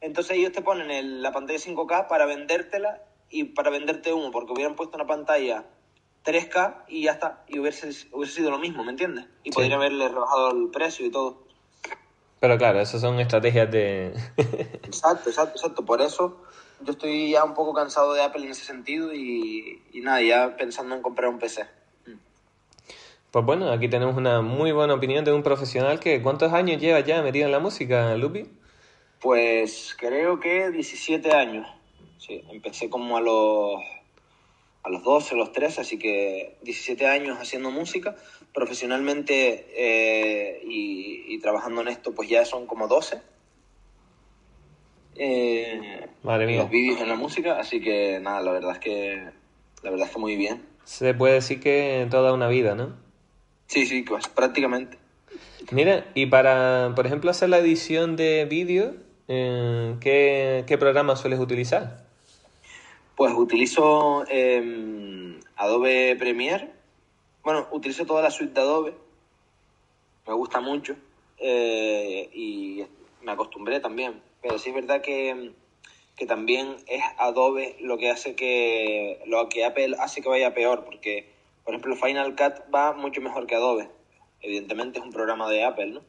Entonces 0.00 0.36
ellos 0.36 0.52
te 0.52 0.60
ponen 0.60 1.22
la 1.22 1.32
pantalla 1.32 1.58
5K 1.58 2.08
para 2.08 2.26
vendértela 2.26 3.02
y 3.30 3.44
para 3.44 3.70
venderte 3.70 4.12
uno, 4.12 4.30
porque 4.30 4.52
hubieran 4.52 4.74
puesto 4.74 4.96
una 4.96 5.06
pantalla 5.06 5.64
3K 6.24 6.84
y 6.88 7.04
ya 7.04 7.12
está, 7.12 7.44
y 7.46 7.58
hubiese, 7.60 7.90
hubiese 8.12 8.34
sido 8.34 8.50
lo 8.50 8.58
mismo, 8.58 8.82
¿me 8.84 8.90
entiendes? 8.90 9.26
Y 9.44 9.52
podría 9.52 9.76
haberle 9.76 10.08
rebajado 10.08 10.50
el 10.50 10.68
precio 10.70 11.06
y 11.06 11.10
todo. 11.10 11.44
Pero 12.40 12.58
claro, 12.58 12.80
esas 12.80 13.00
son 13.00 13.20
estrategias 13.20 13.70
de... 13.70 14.14
exacto, 14.82 15.30
exacto, 15.30 15.56
exacto. 15.56 15.84
Por 15.84 16.02
eso 16.02 16.42
yo 16.80 16.92
estoy 16.92 17.30
ya 17.30 17.44
un 17.44 17.54
poco 17.54 17.72
cansado 17.72 18.12
de 18.14 18.22
Apple 18.22 18.44
en 18.44 18.50
ese 18.50 18.64
sentido 18.64 19.14
y, 19.14 19.80
y 19.92 20.00
nada, 20.00 20.20
ya 20.20 20.56
pensando 20.56 20.94
en 20.96 21.02
comprar 21.02 21.30
un 21.30 21.38
PC. 21.38 21.66
Pues 23.34 23.44
bueno, 23.44 23.72
aquí 23.72 23.88
tenemos 23.88 24.16
una 24.16 24.42
muy 24.42 24.70
buena 24.70 24.94
opinión 24.94 25.24
de 25.24 25.32
un 25.32 25.42
profesional 25.42 25.98
que 25.98 26.22
¿cuántos 26.22 26.52
años 26.52 26.80
lleva 26.80 27.00
ya 27.00 27.20
metido 27.20 27.46
en 27.46 27.50
la 27.50 27.58
música, 27.58 28.16
Lupi? 28.16 28.46
Pues 29.20 29.96
creo 29.98 30.38
que 30.38 30.70
17 30.70 31.32
años. 31.32 31.66
Sí, 32.18 32.44
empecé 32.52 32.88
como 32.88 33.16
a 33.16 33.20
los 33.20 33.82
a 34.84 34.88
los 34.88 35.02
12, 35.02 35.34
a 35.34 35.38
los 35.38 35.50
13, 35.50 35.80
así 35.80 35.98
que 35.98 36.58
17 36.62 37.08
años 37.08 37.36
haciendo 37.40 37.72
música. 37.72 38.14
Profesionalmente 38.52 39.66
eh, 39.74 40.62
y, 40.64 41.36
trabajando 41.40 41.80
en 41.80 41.88
esto, 41.88 42.14
pues 42.14 42.28
ya 42.28 42.44
son 42.44 42.68
como 42.68 42.86
12. 42.86 43.20
Eh, 45.16 46.06
Madre 46.22 46.46
mía. 46.46 46.58
Los 46.58 46.70
vídeos 46.70 47.00
en 47.00 47.08
la 47.08 47.16
música, 47.16 47.58
así 47.58 47.80
que 47.80 48.20
nada, 48.20 48.40
la 48.42 48.52
verdad 48.52 48.70
es 48.74 48.78
que 48.78 49.28
la 49.82 49.90
verdad 49.90 50.06
es 50.06 50.14
que 50.14 50.20
muy 50.20 50.36
bien. 50.36 50.64
Se 50.84 51.14
puede 51.14 51.34
decir 51.34 51.58
que 51.58 52.06
toda 52.08 52.32
una 52.32 52.46
vida, 52.46 52.76
¿no? 52.76 53.02
Sí, 53.66 53.86
sí, 53.86 54.02
pues 54.02 54.28
prácticamente. 54.28 54.98
Mira, 55.70 56.06
y 56.14 56.26
para, 56.26 56.92
por 56.94 57.06
ejemplo, 57.06 57.30
hacer 57.30 57.48
la 57.48 57.58
edición 57.58 58.16
de 58.16 58.44
vídeo, 58.44 58.94
eh, 59.28 59.96
¿qué, 60.00 60.64
¿qué 60.66 60.78
programa 60.78 61.16
sueles 61.16 61.40
utilizar? 61.40 62.04
Pues 63.16 63.32
utilizo 63.34 64.24
em, 64.28 65.38
Adobe 65.56 66.16
Premiere. 66.16 66.70
Bueno, 67.44 67.68
utilizo 67.70 68.06
toda 68.06 68.22
la 68.22 68.30
suite 68.30 68.54
de 68.54 68.60
Adobe. 68.60 68.94
Me 70.26 70.34
gusta 70.34 70.60
mucho. 70.60 70.96
Eh, 71.38 72.28
y 72.32 72.84
me 73.22 73.32
acostumbré 73.32 73.80
también. 73.80 74.20
Pero 74.42 74.58
sí 74.58 74.70
es 74.70 74.74
verdad 74.74 75.00
que, 75.00 75.52
que, 76.16 76.26
también 76.26 76.76
es 76.86 77.02
Adobe 77.18 77.76
lo 77.80 77.98
que 77.98 78.10
hace 78.10 78.34
que. 78.34 79.20
lo 79.26 79.48
que 79.48 79.64
Apple 79.64 79.96
hace 80.00 80.20
que 80.20 80.28
vaya 80.28 80.54
peor. 80.54 80.84
Porque, 80.84 81.33
por 81.64 81.74
ejemplo, 81.74 81.96
Final 81.96 82.36
Cut 82.36 82.74
va 82.74 82.92
mucho 82.92 83.20
mejor 83.20 83.46
que 83.46 83.54
Adobe. 83.54 83.88
Evidentemente 84.40 84.98
es 84.98 85.04
un 85.04 85.12
programa 85.12 85.48
de 85.48 85.64
Apple, 85.64 85.86
¿no? 85.86 86.00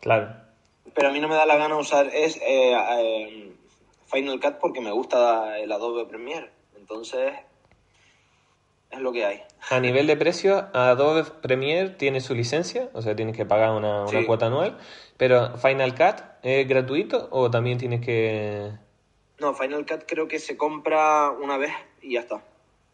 Claro. 0.00 0.34
Pero 0.94 1.08
a 1.08 1.12
mí 1.12 1.20
no 1.20 1.28
me 1.28 1.34
da 1.34 1.46
la 1.46 1.56
gana 1.56 1.76
usar 1.76 2.06
es 2.06 2.36
eh, 2.36 2.72
eh, 2.74 3.52
Final 4.06 4.40
Cut 4.40 4.58
porque 4.60 4.80
me 4.80 4.92
gusta 4.92 5.58
el 5.58 5.72
Adobe 5.72 6.06
Premiere. 6.06 6.50
Entonces, 6.76 7.34
es 8.90 9.00
lo 9.00 9.12
que 9.12 9.24
hay. 9.24 9.42
A 9.70 9.80
nivel 9.80 10.06
de 10.06 10.16
precio, 10.16 10.68
Adobe 10.72 11.24
Premiere 11.24 11.90
tiene 11.90 12.20
su 12.20 12.34
licencia, 12.34 12.88
o 12.92 13.02
sea, 13.02 13.16
tienes 13.16 13.36
que 13.36 13.44
pagar 13.44 13.70
una, 13.70 14.04
cuota 14.24 14.46
anual, 14.46 14.78
pero 15.16 15.56
Final 15.58 15.96
Cut 15.96 16.22
es 16.44 16.68
gratuito 16.68 17.28
o 17.32 17.50
también 17.50 17.78
tienes 17.78 18.00
que... 18.00 18.70
No, 19.40 19.54
Final 19.54 19.84
Cut 19.84 20.04
creo 20.06 20.28
que 20.28 20.38
se 20.38 20.56
compra 20.56 21.30
una 21.30 21.56
vez 21.56 21.72
y 22.00 22.14
ya 22.14 22.20
está. 22.20 22.36
O 22.36 22.42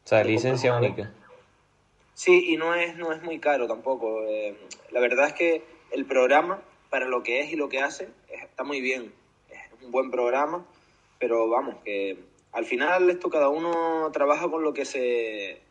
sea, 0.05 0.25
licencia 0.25 0.75
única. 0.75 1.13
Sí, 2.15 2.53
y 2.53 2.57
no 2.57 2.75
es, 2.75 2.97
no 2.97 3.13
es 3.13 3.23
muy 3.23 3.39
caro 3.39 3.67
tampoco. 3.67 4.23
Eh, 4.27 4.57
la 4.91 5.01
verdad 5.01 5.29
es 5.29 5.33
que 5.33 5.65
el 5.91 6.05
programa, 6.05 6.63
para 6.91 7.07
lo 7.07 7.23
que 7.23 7.41
es 7.41 7.53
y 7.53 7.57
lo 7.57 7.69
que 7.69 7.81
hace, 7.81 8.09
está 8.29 8.65
muy 8.65 8.81
bien. 8.81 9.13
Es 9.51 9.83
un 9.83 9.91
buen 9.91 10.11
programa 10.11 10.67
pero 11.23 11.49
vamos, 11.49 11.77
que 11.85 12.19
al 12.51 12.65
final 12.65 13.09
esto 13.09 13.31
cada 13.31 13.49
uno 13.49 14.11
trabaja 14.13 14.49
con 14.51 14.65
lo 14.65 14.75
que 14.75 14.85
se 14.85 15.63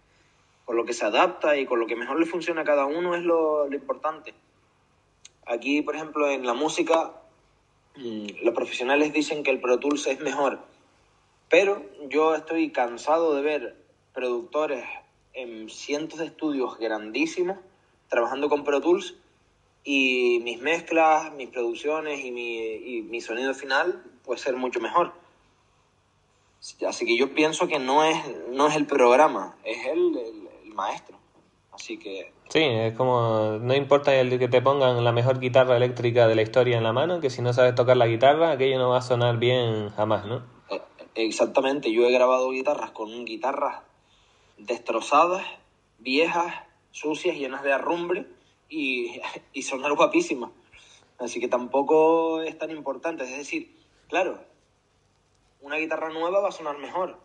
con 0.63 0.77
lo 0.77 0.85
que 0.85 0.93
se 0.93 1.03
adapta 1.03 1.57
y 1.57 1.65
con 1.65 1.77
lo 1.77 1.87
que 1.87 1.97
mejor 1.97 2.17
le 2.17 2.25
funciona 2.25 2.61
a 2.61 2.63
cada 2.63 2.85
uno 2.85 3.15
es 3.15 3.23
lo, 3.23 3.67
importante. 3.69 4.33
Aquí, 5.45 5.81
por 5.81 5.97
ejemplo, 5.97 6.29
en 6.29 6.45
la 6.45 6.53
música, 6.53 7.11
mm, 7.97 8.27
los 8.43 8.55
profesionales 8.55 9.11
dicen 9.11 9.43
que 9.43 9.51
el 9.51 9.59
Pro 9.59 9.77
Tools 9.77 10.07
es 10.07 10.21
mejor, 10.21 10.59
pero 11.49 11.83
yo 12.07 12.33
estoy 12.33 12.71
cansado 12.71 13.35
de 13.35 13.41
ver 13.41 13.75
productores 14.13 14.85
en 15.33 15.69
cientos 15.69 16.19
de 16.19 16.25
estudios 16.25 16.77
grandísimos 16.77 17.57
trabajando 18.09 18.49
con 18.49 18.63
Pro 18.63 18.81
Tools 18.81 19.15
y 19.83 20.39
mis 20.43 20.61
mezclas, 20.61 21.33
mis 21.33 21.49
producciones 21.49 22.23
y 22.23 22.31
mi, 22.31 22.57
y 22.57 23.01
mi 23.03 23.21
sonido 23.21 23.53
final 23.53 24.03
puede 24.23 24.39
ser 24.39 24.55
mucho 24.55 24.79
mejor. 24.79 25.13
Así 26.87 27.05
que 27.05 27.17
yo 27.17 27.33
pienso 27.33 27.67
que 27.67 27.79
no 27.79 28.03
es, 28.03 28.17
no 28.49 28.67
es 28.67 28.75
el 28.75 28.85
programa, 28.85 29.55
es 29.63 29.85
el, 29.87 30.17
el, 30.17 30.73
maestro. 30.73 31.17
Así 31.71 31.97
que... 31.97 32.31
Sí, 32.49 32.63
es 32.63 32.95
como, 32.95 33.57
no 33.61 33.73
importa 33.73 34.15
el 34.15 34.37
que 34.37 34.47
te 34.47 34.61
pongan 34.61 35.03
la 35.03 35.11
mejor 35.11 35.39
guitarra 35.39 35.77
eléctrica 35.77 36.27
de 36.27 36.35
la 36.35 36.41
historia 36.41 36.77
en 36.77 36.83
la 36.83 36.93
mano, 36.93 37.19
que 37.19 37.29
si 37.29 37.41
no 37.41 37.51
sabes 37.51 37.75
tocar 37.75 37.97
la 37.97 38.07
guitarra, 38.07 38.51
aquello 38.51 38.77
no 38.77 38.89
va 38.89 38.99
a 38.99 39.01
sonar 39.01 39.37
bien 39.37 39.89
jamás, 39.89 40.25
¿no? 40.25 40.43
Eh, 40.69 40.81
exactamente, 41.15 41.91
yo 41.91 42.05
he 42.07 42.11
grabado 42.11 42.51
guitarras 42.51 42.91
con 42.91 43.25
guitarras 43.25 43.81
destrozadas, 44.65 45.45
viejas, 45.99 46.53
sucias, 46.91 47.35
llenas 47.35 47.63
de 47.63 47.73
arrumbre 47.73 48.27
y, 48.69 49.21
y 49.53 49.61
sonar 49.63 49.93
guapísimas. 49.93 50.51
Así 51.19 51.39
que 51.39 51.47
tampoco 51.47 52.41
es 52.41 52.57
tan 52.57 52.71
importante. 52.71 53.23
Es 53.23 53.37
decir, 53.37 53.75
claro, 54.07 54.39
una 55.61 55.77
guitarra 55.77 56.09
nueva 56.09 56.39
va 56.39 56.49
a 56.49 56.51
sonar 56.51 56.77
mejor. 56.77 57.17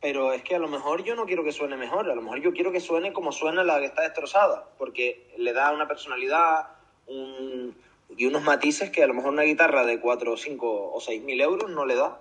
Pero 0.00 0.32
es 0.32 0.42
que 0.42 0.54
a 0.54 0.58
lo 0.58 0.68
mejor 0.68 1.04
yo 1.04 1.14
no 1.14 1.24
quiero 1.24 1.42
que 1.42 1.52
suene 1.52 1.76
mejor, 1.76 2.10
a 2.10 2.14
lo 2.14 2.20
mejor 2.20 2.40
yo 2.40 2.52
quiero 2.52 2.70
que 2.70 2.80
suene 2.80 3.12
como 3.12 3.32
suena 3.32 3.64
la 3.64 3.80
que 3.80 3.86
está 3.86 4.02
destrozada, 4.02 4.68
porque 4.76 5.32
le 5.38 5.52
da 5.54 5.72
una 5.72 5.88
personalidad 5.88 6.68
y 7.08 8.26
unos 8.26 8.42
matices 8.42 8.90
que 8.90 9.02
a 9.02 9.06
lo 9.06 9.14
mejor 9.14 9.32
una 9.32 9.42
guitarra 9.42 9.86
de 9.86 10.00
4, 10.00 10.36
5 10.36 10.92
o 10.92 11.00
6 11.00 11.22
mil 11.22 11.40
euros 11.40 11.70
no 11.70 11.86
le 11.86 11.94
da. 11.94 12.20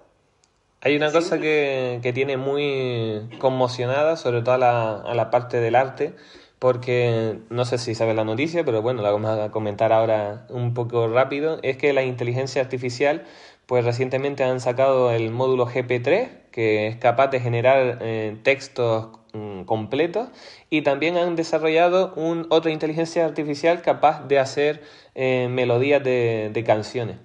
Hay 0.85 0.95
una 0.95 1.11
cosa 1.11 1.39
que, 1.39 1.99
que, 2.03 2.13
tiene 2.13 2.37
muy 2.37 3.27
conmocionada, 3.39 4.17
sobre 4.17 4.43
todo 4.43 4.53
a 4.53 4.57
la, 4.59 4.97
a 4.97 5.15
la 5.15 5.31
parte 5.31 5.59
del 5.59 5.73
arte, 5.73 6.13
porque 6.59 7.39
no 7.49 7.65
sé 7.65 7.79
si 7.79 7.95
sabes 7.95 8.15
la 8.15 8.23
noticia, 8.23 8.63
pero 8.63 8.83
bueno, 8.83 9.01
la 9.01 9.09
vamos 9.09 9.31
a 9.31 9.49
comentar 9.49 9.91
ahora 9.91 10.45
un 10.49 10.75
poco 10.75 11.07
rápido, 11.07 11.57
es 11.63 11.77
que 11.77 11.91
la 11.91 12.03
inteligencia 12.03 12.61
artificial 12.61 13.25
pues 13.65 13.83
recientemente 13.83 14.43
han 14.43 14.59
sacado 14.59 15.09
el 15.09 15.31
módulo 15.31 15.65
GP3, 15.65 16.29
que 16.51 16.85
es 16.85 16.97
capaz 16.97 17.29
de 17.29 17.39
generar 17.39 17.97
eh, 18.01 18.37
textos 18.43 19.07
mm, 19.33 19.63
completos, 19.63 20.29
y 20.69 20.83
también 20.83 21.17
han 21.17 21.35
desarrollado 21.35 22.13
un, 22.15 22.45
otra 22.51 22.69
inteligencia 22.69 23.25
artificial 23.25 23.81
capaz 23.81 24.27
de 24.27 24.37
hacer 24.37 24.83
eh, 25.15 25.47
melodías 25.49 26.03
de, 26.03 26.63
canciones. 26.63 27.17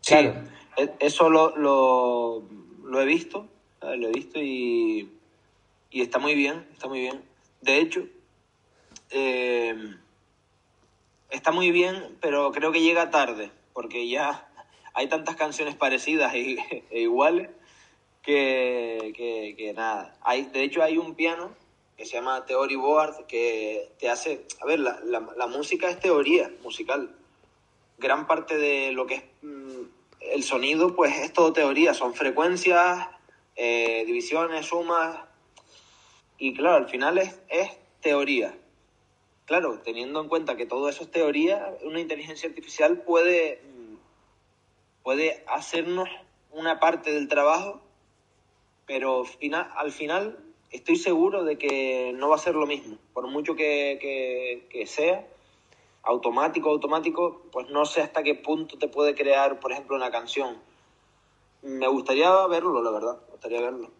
Sí, 0.00 0.16
e, 0.16 0.90
eso 0.98 1.30
lo, 1.30 1.56
lo, 1.56 2.59
he 2.98 3.04
visto, 3.04 3.46
lo 3.82 4.08
he 4.08 4.12
visto 4.12 4.40
y, 4.40 5.12
y, 5.90 6.00
está 6.00 6.18
muy 6.18 6.34
bien, 6.34 6.66
está 6.72 6.88
muy 6.88 7.00
bien. 7.00 7.22
De 7.60 7.78
hecho, 7.78 8.06
eh, 9.10 9.94
está 11.30 11.52
muy 11.52 11.70
bien, 11.70 12.16
pero 12.20 12.52
creo 12.52 12.72
que 12.72 12.80
llega 12.80 13.10
tarde, 13.10 13.50
porque 13.74 14.08
ya 14.08 14.48
hay 14.94 15.08
tantas 15.08 15.36
canciones 15.36 15.76
parecidas 15.76 16.34
e, 16.34 16.82
iguales 16.90 17.50
que, 18.22 19.72
nada. 19.76 20.16
Hay, 20.22 20.46
de 20.46 20.62
hecho, 20.62 20.82
hay 20.82 20.98
un 20.98 21.14
piano 21.14 21.50
que 21.96 22.06
se 22.06 22.14
llama 22.14 22.44
Theory 22.46 22.76
Board 22.76 23.26
que 23.26 23.92
te 23.98 24.08
hace. 24.08 24.46
A 24.60 24.66
ver, 24.66 24.80
la, 24.80 25.00
la, 25.04 25.46
música 25.46 25.90
es 25.90 26.00
teoría 26.00 26.50
musical. 26.62 27.14
Gran 27.98 28.26
parte 28.26 28.56
de 28.56 28.92
lo 28.92 29.06
que 29.06 29.14
es 29.16 29.24
mm, 29.42 29.99
el 30.20 30.42
sonido, 30.42 30.94
pues 30.94 31.16
es 31.18 31.32
todo 31.32 31.52
teoría. 31.52 31.94
Son 31.94 32.14
frecuencias, 32.14 33.08
eh, 33.56 34.04
divisiones, 34.06 34.66
sumas. 34.66 35.18
Y 36.38 36.54
claro, 36.54 36.76
al 36.76 36.88
final 36.88 37.18
es, 37.18 37.38
teoría. 38.00 38.56
Claro, 39.46 39.80
teniendo 39.80 40.20
en 40.20 40.28
cuenta 40.28 40.56
que 40.56 40.64
todo 40.64 40.88
eso 40.88 41.02
es 41.02 41.10
teoría, 41.10 41.74
una 41.82 42.00
inteligencia 42.00 42.48
artificial 42.48 43.02
puede 43.02 43.60
puede 45.02 45.42
hacernos 45.48 46.08
una 46.52 46.78
parte 46.78 47.12
del 47.12 47.28
trabajo, 47.28 47.80
pero 48.86 49.24
al 49.76 49.92
final 49.92 50.38
estoy 50.70 50.96
seguro 50.96 51.44
de 51.44 51.58
que 51.58 52.12
no 52.14 52.28
va 52.28 52.36
a 52.36 52.38
ser 52.38 52.54
lo 52.54 52.66
mismo. 52.66 52.98
Por 53.12 53.26
mucho 53.28 53.54
que, 53.54 54.62
sea 54.86 55.26
automático, 56.02 56.70
automático, 56.70 57.42
pues 57.52 57.68
no 57.70 57.84
sé 57.84 58.02
hasta 58.02 58.22
qué 58.22 58.34
punto 58.34 58.78
te 58.78 58.88
puede 58.88 59.14
crear, 59.14 59.60
por 59.60 59.72
ejemplo, 59.72 59.96
una 59.96 60.10
canción. 60.10 60.58
Me 61.62 61.88
gustaría 61.88 62.46
verlo, 62.46 62.82
la 62.82 62.90
verdad, 62.90 63.18
me 63.26 63.32
gustaría 63.32 63.60
verlo. 63.60 63.90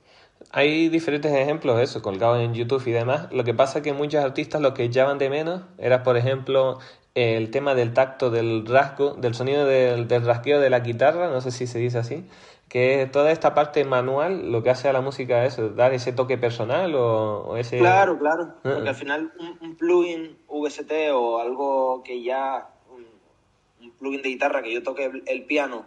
Hay 0.53 0.89
diferentes 0.89 1.33
ejemplos 1.33 1.77
de 1.77 1.85
eso, 1.85 2.01
colgados 2.01 2.41
en 2.41 2.55
YouTube 2.55 2.87
y 2.87 2.93
demás. 2.93 3.31
Lo 3.31 3.45
que 3.45 3.53
pasa 3.53 3.79
es 3.79 3.85
que 3.85 3.93
muchos 3.93 4.25
artistas 4.25 4.63
lo 4.63 4.73
que 4.73 4.85
echaban 4.85 5.19
de 5.19 5.29
menos 5.29 5.63
era, 5.77 6.03
por 6.03 6.17
ejemplo, 6.17 6.79
el 7.15 7.51
tema 7.51 7.75
del 7.75 7.93
tacto, 7.93 8.31
del 8.31 8.65
rasgo, 8.67 9.15
del 9.15 9.35
sonido 9.35 9.67
del, 9.67 10.09
del 10.09 10.25
rasgueo 10.25 10.61
de 10.61 10.71
la 10.71 10.81
guitarra, 10.81 11.29
no 11.29 11.41
sé 11.41 11.51
si 11.51 11.67
se 11.67 11.79
dice 11.79 11.99
así, 11.99 12.25
que 12.71 13.11
toda 13.13 13.33
esta 13.33 13.53
parte 13.53 13.85
manual 13.85 14.53
lo 14.53 14.63
que 14.63 14.71
hace 14.71 14.89
a 14.89 14.93
la 14.93 15.01
música 15.01 15.45
es 15.45 15.59
dar 15.75 15.93
ese 15.93 16.13
toque 16.13 16.39
personal 16.39 16.95
o, 16.95 17.57
ese... 17.57 17.79
Claro, 17.79 18.17
claro, 18.17 18.55
ah. 18.59 18.61
porque 18.63 18.89
al 18.89 18.95
final 18.95 19.33
un, 19.61 19.75
plugin 19.75 20.39
VST 20.49 20.93
o 21.13 21.41
algo 21.41 22.05
que 22.05 22.23
ya, 22.23 22.71
un, 22.89 23.91
plugin 23.99 24.23
de 24.23 24.29
guitarra 24.29 24.63
que 24.63 24.73
yo 24.73 24.85
toque 24.85 25.11
el, 25.27 25.45
piano 25.47 25.85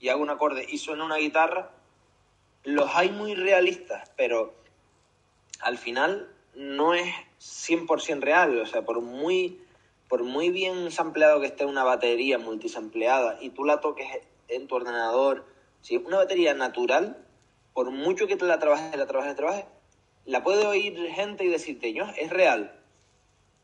y 0.00 0.08
hago 0.08 0.20
un 0.20 0.30
acorde 0.30 0.66
y 0.68 0.78
suena 0.78 1.04
una 1.04 1.18
guitarra, 1.18 1.70
los 2.64 2.90
hay 2.96 3.10
muy 3.10 3.36
realistas, 3.36 4.10
pero 4.16 4.54
al 5.60 5.78
final 5.78 6.28
no 6.56 6.94
es 6.94 7.14
100% 7.40 8.20
real. 8.22 8.58
O 8.58 8.66
sea, 8.66 8.82
por 8.82 9.00
muy, 9.00 9.60
por 10.08 10.24
muy 10.24 10.50
bien 10.50 10.90
sampleado 10.90 11.40
que 11.40 11.46
esté 11.46 11.64
una 11.64 11.84
batería 11.84 12.38
multisampleada 12.38 13.38
y 13.40 13.50
tú 13.50 13.64
la 13.64 13.78
toques 13.78 14.08
en 14.48 14.66
tu 14.66 14.74
ordenador, 14.74 15.44
si 15.82 15.96
es 15.96 16.04
una 16.04 16.18
batería 16.18 16.54
natural, 16.54 17.24
por 17.72 17.90
mucho 17.90 18.26
que 18.26 18.36
te 18.36 18.44
la 18.44 18.58
trabajes, 18.58 18.96
la 18.96 19.06
trabajes, 19.06 19.32
la 19.32 19.36
trabajes, 19.36 19.64
la 20.24 20.42
puede 20.42 20.66
oír 20.66 21.10
gente 21.10 21.44
y 21.44 21.48
decirte, 21.48 21.92
yo, 21.92 22.04
es 22.16 22.30
real. 22.30 22.74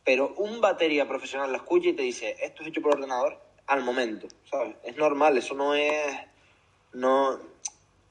Pero 0.05 0.35
un 0.37 0.61
batería 0.61 1.09
profesional 1.09 1.51
la 1.51 1.59
escucha 1.59 1.89
y 1.89 1.95
te 1.95 2.03
dice, 2.03 2.37
esto 2.41 2.63
es 2.63 2.69
hecho 2.69 2.81
por 2.81 2.95
ordenador 2.95 3.39
al 3.67 3.83
momento, 3.83 4.29
¿sabes? 4.51 4.77
Es 4.85 4.97
normal, 4.97 5.37
eso 5.37 5.55
no 5.55 5.75
es... 5.75 6.17
No, 6.93 7.39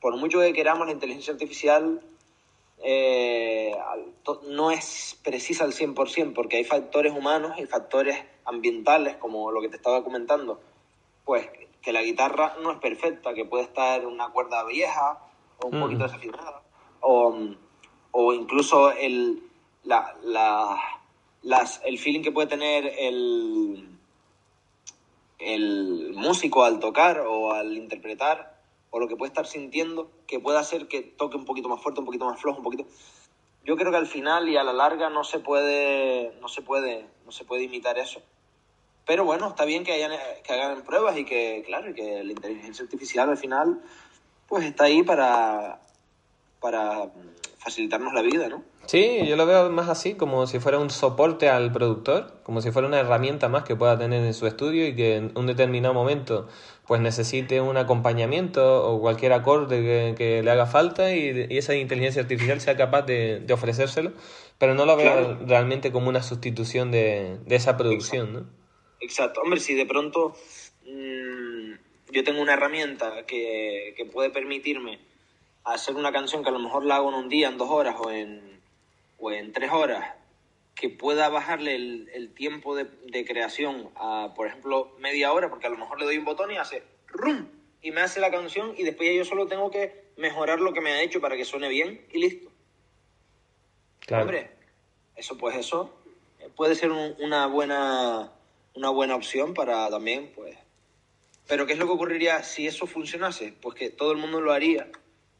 por 0.01 0.17
mucho 0.17 0.41
que 0.41 0.53
queramos, 0.53 0.86
la 0.86 0.93
inteligencia 0.93 1.33
artificial 1.33 2.01
eh, 2.83 3.72
no 4.50 4.72
es 4.72 5.17
precisa 5.24 5.63
al 5.63 5.72
100%, 5.72 6.33
porque 6.33 6.57
hay 6.57 6.65
factores 6.65 7.13
humanos 7.13 7.57
y 7.57 7.65
factores 7.65 8.17
ambientales, 8.43 9.15
como 9.15 9.51
lo 9.51 9.62
que 9.62 9.69
te 9.69 9.77
estaba 9.77 10.03
comentando. 10.03 10.60
Pues 11.24 11.48
que 11.84 11.92
la 11.92 12.02
guitarra 12.02 12.56
no 12.63 12.72
es 12.72 12.78
perfecta, 12.80 13.34
que 13.34 13.46
puede 13.46 13.66
estar 13.66 14.08
una 14.08 14.30
cuerda 14.30 14.63
vieja 14.63 15.20
o 15.62 15.68
un 15.68 15.82
poquito 15.82 16.00
mm. 16.00 16.08
desafinada, 16.08 16.63
o, 17.02 17.36
o 18.12 18.34
incluso 18.34 18.92
el, 18.92 19.44
la, 19.84 20.16
la, 20.24 20.78
las, 21.42 21.82
el 21.86 22.00
feeling 22.00 22.22
que 22.22 22.32
puede 22.32 22.48
tener 22.48 22.92
el, 22.98 23.98
el 25.40 26.13
músico 26.16 26.63
al 26.63 26.80
tocar 26.80 27.20
o 27.28 27.52
al 27.52 27.75
interpretar 27.78 28.54
o 28.90 29.00
lo 29.00 29.08
que 29.08 29.16
puede 29.16 29.30
estar 29.30 29.46
sintiendo 29.46 30.10
que 30.28 30.40
pueda 30.40 30.60
hacer 30.60 30.88
que 30.88 31.02
toque 31.02 31.36
un 31.36 31.46
poquito 31.46 31.68
más 31.68 31.82
fuerte, 31.82 32.00
un 32.00 32.06
poquito 32.06 32.25
más 32.25 32.40
flojo, 32.40 32.60
un 32.60 32.63
poquito. 32.63 32.86
Yo 33.66 33.75
creo 33.75 33.92
que 33.92 33.98
al 33.98 34.08
final 34.08 34.48
y 34.50 34.58
a 34.58 34.63
la 34.63 34.74
larga 34.74 35.10
no 35.10 35.24
se 35.24 35.40
puede, 35.40 36.38
no 36.40 36.48
se 36.48 36.62
puede, 36.62 37.08
no 37.25 37.32
se 37.32 37.44
puede 37.44 37.63
imitar 37.63 37.98
eso. 37.98 38.22
Pero 39.05 39.25
bueno, 39.25 39.50
está 39.50 39.65
bien 39.65 39.83
que, 39.83 39.91
hayan, 39.91 40.12
que 40.43 40.53
hagan 40.53 40.83
pruebas 40.83 41.17
y 41.17 41.25
que, 41.25 41.63
claro, 41.65 41.89
y 41.89 41.93
que 41.93 42.24
la 42.24 42.31
inteligencia 42.31 42.83
artificial 42.83 43.29
al 43.29 43.38
final, 43.38 43.81
pues 44.48 44.63
está 44.65 44.86
ahí 44.86 45.03
para, 45.03 45.81
para 46.62 47.10
facilitarnos 47.57 48.13
la 48.13 48.22
vida, 48.22 48.48
¿no? 48.48 48.63
Sí, 48.86 49.25
yo 49.25 49.38
lo 49.38 49.45
veo 49.45 49.69
más 49.69 49.88
así, 49.88 50.15
como 50.15 50.45
si 50.45 50.60
fuera 50.60 50.77
un 50.77 50.89
soporte 50.89 51.50
al 51.50 51.72
productor, 51.72 52.33
como 52.43 52.62
si 52.62 52.72
fuera 52.72 52.88
una 52.88 53.00
herramienta 53.00 53.48
más 53.48 53.63
que 53.63 53.75
pueda 53.75 53.98
tener 53.98 54.24
en 54.24 54.33
su 54.33 54.45
estudio 54.45 54.86
y 54.86 54.95
que 54.95 55.15
en 55.15 55.31
un 55.36 55.48
determinado 55.48 55.93
momento 55.93 56.48
pues 56.86 57.00
necesite 57.00 57.62
un 57.62 57.77
acompañamiento 57.77 58.86
o 58.91 59.00
cualquier 59.00 59.31
acorde 59.31 60.15
que, 60.17 60.43
le 60.43 60.51
haga 60.51 60.65
falta 60.65 61.15
y, 61.15 61.48
esa 61.57 61.75
inteligencia 61.75 62.22
artificial 62.22 62.60
sea 62.60 62.75
capaz 62.75 63.03
de, 63.03 63.45
ofrecérselo, 63.53 64.12
pero 64.57 64.75
no 64.75 64.86
lo 64.86 64.98
veo 64.98 65.39
realmente 65.45 65.93
como 65.93 66.10
una 66.10 66.22
sustitución 66.22 66.91
de, 66.91 67.39
esa 67.48 67.77
producción, 67.77 68.33
¿no? 68.33 68.62
Exacto, 69.03 69.41
hombre, 69.41 69.60
si 69.60 69.75
de 69.75 69.86
pronto 69.86 70.36
mm, 70.86 71.74
yo 72.12 72.24
tengo 72.24 72.41
una 72.41 72.53
herramienta 72.53 73.25
que, 73.25 73.93
que 73.98 74.05
puede 74.05 74.29
permitirme 74.29 75.00
hacer 75.63 75.95
una 75.95 76.12
canción 76.12 76.43
que 76.43 76.50
a 76.50 76.53
lo 76.53 76.60
mejor 76.60 76.86
la 76.86 76.95
hago 76.95 77.10
en 77.10 77.15
un 77.15 77.29
día, 77.29 77.50
en 77.50 77.57
dos 77.57 77.69
horas 77.69 77.95
o 78.00 78.10
en 78.10 78.53
o 79.24 79.31
en 79.31 79.53
tres 79.53 79.72
horas 79.72 80.15
que 80.75 80.89
pueda 80.89 81.29
bajarle 81.29 81.75
el, 81.75 82.33
tiempo 82.36 82.75
de, 82.75 83.25
creación 83.25 83.89
a, 83.95 84.33
por 84.36 84.48
ejemplo, 84.48 84.93
media 85.00 85.31
hora, 85.31 85.50
porque 85.50 85.67
a 85.67 85.69
lo 85.69 85.77
mejor 85.77 85.98
le 86.00 86.05
doy 86.05 86.17
un 86.17 86.25
botón 86.25 86.51
y 86.51 86.57
hace 86.57 86.83
rum 87.07 87.48
y 87.81 87.91
me 87.91 88.01
hace 88.01 88.19
la 88.19 88.31
canción 88.31 88.74
y 88.77 88.83
después 88.83 89.15
yo 89.15 89.24
solo 89.24 89.48
tengo 89.48 89.72
que 89.72 90.03
mejorar 90.17 90.60
lo 90.60 90.74
que 90.74 90.81
me 90.81 90.91
ha 90.91 91.01
hecho 91.01 91.22
para 91.22 91.38
que 91.38 91.45
suene 91.45 91.69
bien 91.69 92.05
y 92.12 92.19
listo. 92.19 92.51
Claro. 94.00 94.24
Hombre, 94.24 94.51
eso 95.15 95.38
pues 95.38 95.56
eso 95.56 95.93
puede 96.58 96.75
ser 96.75 96.91
una 96.91 97.47
buena 97.47 98.34
una 98.75 98.89
buena 98.89 99.15
opción 99.15 99.53
para 99.53 99.89
también 99.89 100.31
pues. 100.33 100.57
Pero 101.47 101.65
qué 101.65 101.73
es 101.73 101.79
lo 101.79 101.86
que 101.86 101.93
ocurriría 101.93 102.43
si 102.43 102.67
eso 102.67 102.88
funcionase 102.88 103.53
pues 103.62 103.75
que 103.75 103.89
todo 103.89 104.12
el 104.12 104.17
mundo 104.17 104.41
lo 104.41 104.53
haría 104.53 104.89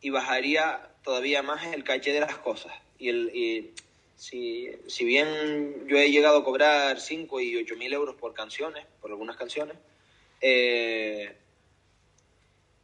y 0.02 0.10
bajaría 0.10 0.90
todavía 1.04 1.42
más 1.42 1.66
el 1.74 1.84
caché 1.84 2.12
de 2.12 2.20
las 2.20 2.38
cosas. 2.38 2.74
Y, 3.00 3.10
el, 3.10 3.74
si, 4.16 4.70
si, 4.88 5.06
bien 5.06 5.88
yo 5.88 5.98
he 5.98 6.12
llegado 6.12 6.38
a 6.38 6.44
cobrar 6.44 7.00
5 7.00 7.42
y 7.42 7.58
8 7.58 7.76
mil 7.76 7.92
euros 7.94 8.16
por 8.16 8.34
canciones, 8.34 8.86
por 9.02 9.12
algunas 9.12 9.36
canciones, 9.36 9.78
eh, 10.42 11.36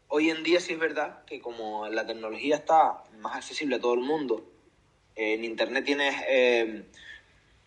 hoy 0.07 0.29
en 0.29 0.43
día 0.43 0.59
sí 0.59 0.73
es 0.73 0.79
verdad 0.79 1.23
que 1.25 1.39
como 1.39 1.87
la 1.87 2.05
tecnología 2.05 2.55
está 2.55 3.03
más 3.19 3.35
accesible 3.35 3.75
a 3.75 3.79
todo 3.79 3.93
el 3.93 4.01
mundo, 4.01 4.49
en 5.15 5.43
internet 5.43 5.83
tienes 5.85 6.15
eh, 6.27 6.83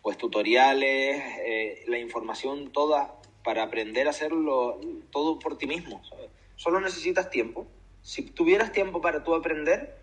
pues 0.03 0.17
tutoriales, 0.17 1.23
eh, 1.45 1.83
la 1.87 1.97
información 1.97 2.71
toda 2.71 3.15
para 3.43 3.63
aprender 3.63 4.05
a 4.05 4.11
hacerlo 4.11 4.79
todo 5.11 5.39
por 5.39 5.57
ti 5.57 5.65
mismo. 5.65 6.03
Solo 6.57 6.81
necesitas 6.81 7.29
tiempo. 7.29 7.65
Si 8.01 8.21
tuvieras 8.21 8.73
tiempo 8.73 9.01
para 9.01 9.23
tú 9.23 9.33
aprender, 9.33 9.95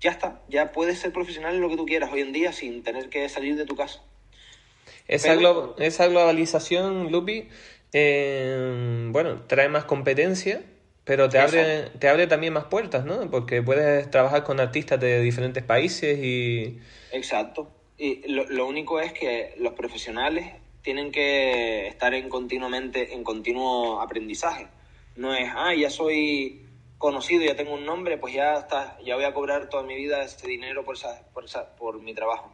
ya 0.00 0.12
está, 0.12 0.40
ya 0.48 0.70
puedes 0.70 1.00
ser 1.00 1.12
profesional 1.12 1.56
en 1.56 1.60
lo 1.60 1.68
que 1.68 1.76
tú 1.76 1.84
quieras 1.84 2.10
hoy 2.12 2.20
en 2.20 2.32
día 2.32 2.52
sin 2.52 2.84
tener 2.84 3.10
que 3.10 3.28
salir 3.28 3.56
de 3.56 3.66
tu 3.66 3.74
casa. 3.74 4.00
Esa, 5.08 5.36
esa 5.78 6.06
globalización, 6.06 7.10
Lupi, 7.10 7.48
eh, 7.92 9.08
bueno, 9.10 9.42
trae 9.48 9.68
más 9.68 9.84
competencia, 9.84 10.62
pero 11.04 11.28
te 11.28 11.40
abre, 11.40 11.90
te 11.98 12.08
abre 12.08 12.28
también 12.28 12.52
más 12.52 12.66
puertas, 12.66 13.04
¿no? 13.04 13.28
Porque 13.30 13.62
puedes 13.62 14.08
trabajar 14.10 14.44
con 14.44 14.60
artistas 14.60 15.00
de 15.00 15.20
diferentes 15.20 15.64
países 15.64 16.18
y... 16.22 16.78
Exacto. 17.10 17.77
Y 17.98 18.28
lo, 18.32 18.44
lo 18.44 18.66
único 18.66 19.00
es 19.00 19.12
que 19.12 19.54
los 19.58 19.74
profesionales 19.74 20.54
tienen 20.82 21.10
que 21.10 21.88
estar 21.88 22.14
en 22.14 22.28
continuamente 22.28 23.12
en 23.12 23.24
continuo 23.24 24.00
aprendizaje. 24.00 24.68
No 25.16 25.34
es, 25.34 25.50
ah, 25.54 25.74
ya 25.74 25.90
soy 25.90 26.64
conocido, 26.96 27.44
ya 27.44 27.56
tengo 27.56 27.74
un 27.74 27.84
nombre, 27.84 28.18
pues 28.18 28.34
ya 28.34 28.54
está, 28.54 28.98
ya 29.04 29.16
voy 29.16 29.24
a 29.24 29.34
cobrar 29.34 29.68
toda 29.68 29.82
mi 29.82 29.96
vida 29.96 30.22
ese 30.22 30.46
dinero 30.46 30.84
por, 30.84 30.96
esa, 30.96 31.26
por, 31.32 31.44
por 31.76 32.00
mi 32.00 32.14
trabajo. 32.14 32.52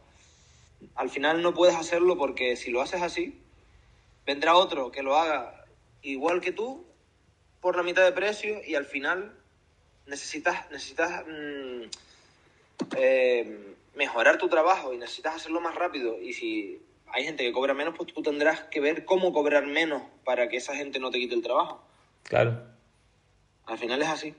Al 0.95 1.09
final 1.09 1.41
no 1.41 1.53
puedes 1.53 1.75
hacerlo 1.75 2.17
porque 2.17 2.55
si 2.55 2.71
lo 2.71 2.81
haces 2.81 3.01
así, 3.01 3.39
vendrá 4.25 4.55
otro 4.55 4.91
que 4.91 5.03
lo 5.03 5.15
haga 5.15 5.65
igual 6.01 6.41
que 6.41 6.51
tú 6.51 6.85
por 7.61 7.75
la 7.75 7.83
mitad 7.83 8.03
de 8.03 8.11
precio 8.11 8.61
y 8.65 8.75
al 8.75 8.85
final 8.85 9.35
necesitas, 10.05 10.69
necesitas 10.71 11.23
mm, 11.25 11.81
eh, 12.97 13.74
mejorar 13.95 14.37
tu 14.37 14.49
trabajo 14.49 14.93
y 14.93 14.97
necesitas 14.97 15.35
hacerlo 15.35 15.61
más 15.61 15.75
rápido 15.75 16.21
y 16.21 16.33
si 16.33 16.81
hay 17.15 17.23
gente 17.23 17.43
que 17.43 17.51
cobra 17.51 17.73
menos, 17.73 17.93
pues 17.95 18.13
tú 18.13 18.21
tendrás 18.21 18.61
que 18.63 18.79
ver 18.79 19.05
cómo 19.05 19.31
cobrar 19.31 19.65
menos 19.65 20.01
para 20.23 20.49
que 20.49 20.57
esa 20.57 20.75
gente 20.75 20.99
no 20.99 21.11
te 21.11 21.19
quite 21.19 21.35
el 21.35 21.41
trabajo. 21.41 21.81
Claro. 22.23 22.61
Al 23.65 23.77
final 23.77 24.01
es 24.01 24.09
así. 24.09 24.35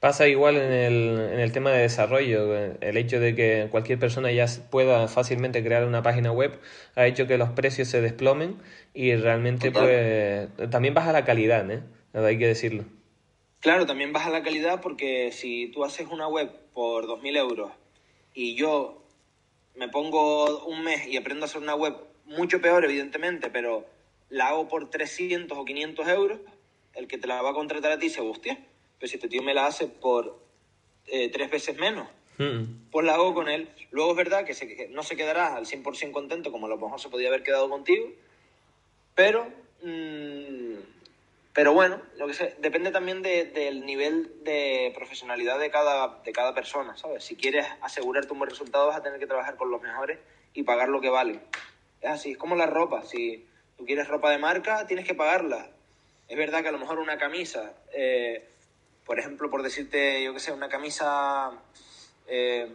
Pasa 0.00 0.28
igual 0.28 0.56
en 0.56 0.72
el, 0.72 1.30
en 1.32 1.40
el 1.40 1.52
tema 1.52 1.70
de 1.70 1.82
desarrollo. 1.82 2.54
El 2.54 2.96
hecho 2.96 3.18
de 3.18 3.34
que 3.34 3.68
cualquier 3.70 3.98
persona 3.98 4.30
ya 4.30 4.46
pueda 4.70 5.08
fácilmente 5.08 5.62
crear 5.62 5.84
una 5.84 6.02
página 6.02 6.30
web 6.30 6.60
ha 6.94 7.06
hecho 7.06 7.26
que 7.26 7.36
los 7.36 7.50
precios 7.50 7.88
se 7.88 8.00
desplomen 8.00 8.62
y 8.94 9.14
realmente 9.16 9.70
pues, 9.72 10.48
también 10.70 10.94
baja 10.94 11.12
la 11.12 11.24
calidad, 11.24 11.68
¿eh? 11.70 11.82
hay 12.14 12.38
que 12.38 12.46
decirlo. 12.46 12.84
Claro, 13.60 13.86
también 13.86 14.12
baja 14.12 14.30
la 14.30 14.42
calidad 14.42 14.80
porque 14.80 15.32
si 15.32 15.68
tú 15.68 15.84
haces 15.84 16.06
una 16.08 16.28
web 16.28 16.50
por 16.72 17.06
2.000 17.06 17.36
euros 17.38 17.72
y 18.34 18.54
yo 18.54 19.00
me 19.76 19.88
pongo 19.88 20.64
un 20.66 20.82
mes 20.82 21.06
y 21.06 21.16
aprendo 21.16 21.44
a 21.44 21.46
hacer 21.46 21.62
una 21.62 21.74
web 21.74 21.94
mucho 22.26 22.60
peor, 22.60 22.84
evidentemente, 22.84 23.50
pero 23.50 23.86
la 24.30 24.48
hago 24.48 24.68
por 24.68 24.90
300 24.90 25.56
o 25.56 25.64
500 25.64 26.08
euros, 26.08 26.40
el 26.94 27.06
que 27.06 27.18
te 27.18 27.26
la 27.26 27.42
va 27.42 27.50
a 27.50 27.54
contratar 27.54 27.92
a 27.92 27.98
ti 27.98 28.10
se 28.10 28.20
hostia, 28.20 28.58
pero 28.98 29.08
si 29.08 29.16
este 29.16 29.28
tío 29.28 29.42
me 29.42 29.54
la 29.54 29.66
hace 29.66 29.86
por 29.86 30.38
eh, 31.06 31.28
tres 31.28 31.50
veces 31.50 31.76
menos, 31.76 32.08
hmm. 32.38 32.90
pues 32.90 33.06
la 33.06 33.14
hago 33.14 33.34
con 33.34 33.48
él. 33.48 33.68
Luego 33.90 34.12
es 34.12 34.16
verdad 34.16 34.44
que, 34.44 34.88
no 34.90 35.02
se 35.02 35.16
quedará 35.16 35.56
al 35.56 35.66
100% 35.66 36.12
contento 36.12 36.50
como 36.50 36.66
a 36.66 36.70
lo 36.70 36.78
mejor 36.78 37.00
se 37.00 37.08
podía 37.08 37.28
haber 37.28 37.42
quedado 37.42 37.68
contigo, 37.68 38.08
pero, 39.14 39.46
mm, 39.82 40.63
pero 41.54 41.72
bueno, 41.72 42.02
lo 42.18 42.26
que 42.26 42.34
sé, 42.34 42.56
depende 42.58 42.90
también 42.90 43.22
del 43.22 43.86
nivel 43.86 44.44
de 44.44 44.92
profesionalidad 44.94 45.58
de 45.58 45.70
cada, 45.70 46.20
de 46.22 46.32
cada 46.32 46.54
persona, 46.54 46.96
¿sabes? 46.96 47.24
Si 47.24 47.36
quieres 47.36 47.66
asegurarte 47.80 48.32
un 48.32 48.40
buen 48.40 48.50
resultado 48.50 48.88
vas 48.88 48.96
a 48.96 49.02
tener 49.02 49.18
que 49.18 49.26
trabajar 49.26 49.56
con 49.56 49.70
los 49.70 49.80
mejores 49.80 50.18
y 50.52 50.64
pagar 50.64 50.88
lo 50.88 51.00
que 51.00 51.10
vale. 51.10 51.40
Es 52.00 52.10
así, 52.10 52.32
es 52.32 52.38
como 52.38 52.56
la 52.56 52.66
ropa, 52.66 53.04
si 53.04 53.46
tú 53.78 53.86
quieres 53.86 54.08
ropa 54.08 54.30
de 54.30 54.38
marca, 54.38 54.86
tienes 54.86 55.06
que 55.06 55.14
pagarla 55.14 55.70
es 56.28 56.36
verdad 56.36 56.62
que 56.62 56.68
a 56.68 56.72
lo 56.72 56.78
mejor 56.78 56.98
una 56.98 57.18
camisa, 57.18 57.72
eh, 57.92 58.48
por 59.04 59.18
ejemplo, 59.18 59.50
por 59.50 59.62
decirte, 59.62 60.22
yo 60.24 60.32
qué 60.32 60.40
sé, 60.40 60.52
una 60.52 60.68
camisa, 60.68 61.52
eh, 62.26 62.68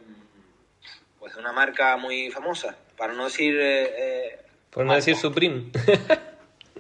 pues 1.20 1.34
de 1.34 1.40
una 1.40 1.52
marca 1.52 1.98
muy 1.98 2.30
famosa, 2.30 2.78
para 2.98 3.14
no 3.14 3.26
decir... 3.26 3.58
Eh, 3.60 4.40
por 4.70 4.86
no 4.86 4.94
decir 4.94 5.16
Supreme. 5.16 5.72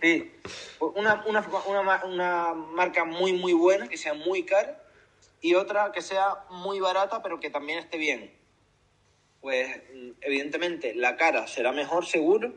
sí, 0.02 0.32
una, 0.80 1.24
una, 1.26 1.46
una, 1.68 2.06
una 2.06 2.54
marca 2.54 3.06
muy, 3.06 3.34
muy 3.34 3.54
buena, 3.54 3.88
que 3.88 3.98
sea 3.98 4.14
muy 4.14 4.44
cara, 4.44 4.82
y 5.42 5.56
otra 5.56 5.92
que 5.92 6.02
sea 6.02 6.46
muy 6.50 6.80
barata 6.80 7.22
pero 7.22 7.40
que 7.40 7.50
también 7.50 7.80
esté 7.80 7.98
bien. 7.98 8.34
Pues 9.42 9.68
evidentemente 10.22 10.94
la 10.96 11.16
cara 11.16 11.48
será 11.48 11.72
mejor 11.72 12.06
seguro, 12.06 12.54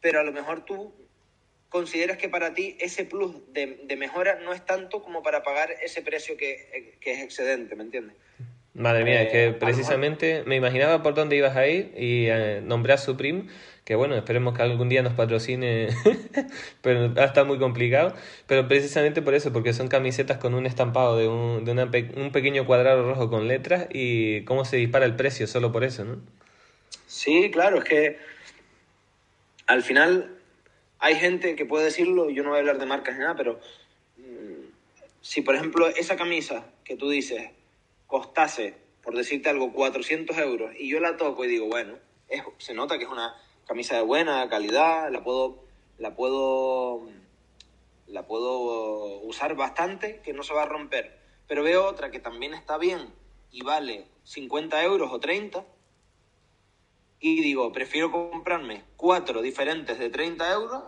pero 0.00 0.20
a 0.20 0.24
lo 0.24 0.32
mejor 0.32 0.64
tú 0.64 0.94
consideras 1.68 2.16
que 2.16 2.28
para 2.28 2.54
ti 2.54 2.76
ese 2.80 3.04
plus 3.04 3.34
de, 3.52 3.94
mejora 3.98 4.36
no 4.36 4.52
es 4.52 4.64
tanto 4.64 5.02
como 5.02 5.22
para 5.22 5.42
pagar 5.42 5.70
ese 5.82 6.00
precio 6.00 6.36
que, 6.36 6.96
que 7.00 7.12
es 7.12 7.20
excedente, 7.20 7.76
¿me 7.76 7.84
entiendes? 7.84 8.16
Madre 8.76 9.04
mía, 9.04 9.22
es 9.22 9.32
que 9.32 9.46
eh, 9.46 9.52
precisamente 9.52 10.42
me 10.44 10.54
imaginaba 10.54 11.02
por 11.02 11.14
dónde 11.14 11.34
ibas 11.34 11.56
a 11.56 11.66
ir 11.66 11.94
y 11.96 12.26
eh, 12.26 12.60
nombré 12.62 12.92
a 12.92 12.98
Supreme, 12.98 13.46
que 13.86 13.94
bueno, 13.94 14.14
esperemos 14.16 14.54
que 14.54 14.62
algún 14.62 14.90
día 14.90 15.02
nos 15.02 15.14
patrocine, 15.14 15.88
pero 16.82 17.06
está 17.18 17.44
muy 17.44 17.58
complicado. 17.58 18.14
Pero 18.46 18.68
precisamente 18.68 19.22
por 19.22 19.34
eso, 19.34 19.50
porque 19.50 19.72
son 19.72 19.88
camisetas 19.88 20.36
con 20.36 20.52
un 20.52 20.66
estampado 20.66 21.16
de, 21.16 21.26
un, 21.26 21.64
de 21.64 22.12
un 22.16 22.32
pequeño 22.32 22.66
cuadrado 22.66 23.02
rojo 23.02 23.30
con 23.30 23.48
letras 23.48 23.86
y 23.90 24.44
cómo 24.44 24.66
se 24.66 24.76
dispara 24.76 25.06
el 25.06 25.16
precio 25.16 25.46
solo 25.46 25.72
por 25.72 25.82
eso, 25.82 26.04
¿no? 26.04 26.20
Sí, 27.06 27.50
claro, 27.50 27.78
es 27.78 27.84
que 27.84 28.18
al 29.66 29.82
final 29.82 30.36
hay 30.98 31.14
gente 31.14 31.56
que 31.56 31.64
puede 31.64 31.86
decirlo, 31.86 32.28
yo 32.28 32.42
no 32.42 32.50
voy 32.50 32.58
a 32.58 32.60
hablar 32.60 32.78
de 32.78 32.84
marcas 32.84 33.14
ni 33.14 33.20
nada, 33.20 33.36
pero 33.36 33.58
mm, 34.18 34.66
si 35.22 35.40
por 35.40 35.54
ejemplo 35.54 35.88
esa 35.88 36.16
camisa 36.16 36.66
que 36.84 36.96
tú 36.96 37.08
dices 37.08 37.55
costase, 38.06 38.76
por 39.02 39.16
decirte 39.16 39.48
algo, 39.48 39.72
400 39.72 40.36
euros 40.38 40.72
y 40.78 40.88
yo 40.88 41.00
la 41.00 41.16
toco 41.16 41.44
y 41.44 41.48
digo, 41.48 41.66
bueno, 41.66 41.94
se 42.58 42.74
nota 42.74 42.98
que 42.98 43.04
es 43.04 43.10
una 43.10 43.34
camisa 43.66 43.96
de 43.96 44.02
buena 44.02 44.48
calidad, 44.48 45.10
la 45.10 45.22
puedo, 45.22 45.64
la 45.98 46.14
puedo, 46.14 47.08
la 48.06 48.26
puedo 48.26 49.20
usar 49.22 49.54
bastante, 49.56 50.20
que 50.22 50.32
no 50.32 50.42
se 50.42 50.54
va 50.54 50.62
a 50.62 50.66
romper. 50.66 51.18
Pero 51.46 51.62
veo 51.62 51.86
otra 51.86 52.10
que 52.10 52.18
también 52.18 52.54
está 52.54 52.78
bien 52.78 53.12
y 53.50 53.62
vale 53.62 54.06
50 54.24 54.82
euros 54.82 55.10
o 55.12 55.20
30 55.20 55.64
y 57.20 57.40
digo, 57.40 57.72
prefiero 57.72 58.10
comprarme 58.10 58.84
cuatro 58.96 59.40
diferentes 59.42 59.98
de 59.98 60.10
30 60.10 60.52
euros 60.52 60.82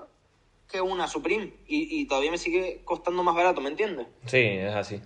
que 0.69 0.81
una 0.81 1.09
Supreme 1.09 1.55
y, 1.67 2.01
y 2.01 2.07
todavía 2.07 2.31
me 2.31 2.39
sigue 2.39 2.83
costando 2.85 3.23
más 3.23 3.35
barato, 3.35 3.61
¿me 3.61 3.71
entiendes? 3.71 4.07
Sí, 4.27 4.39
es 4.39 4.75
así. 4.75 5.01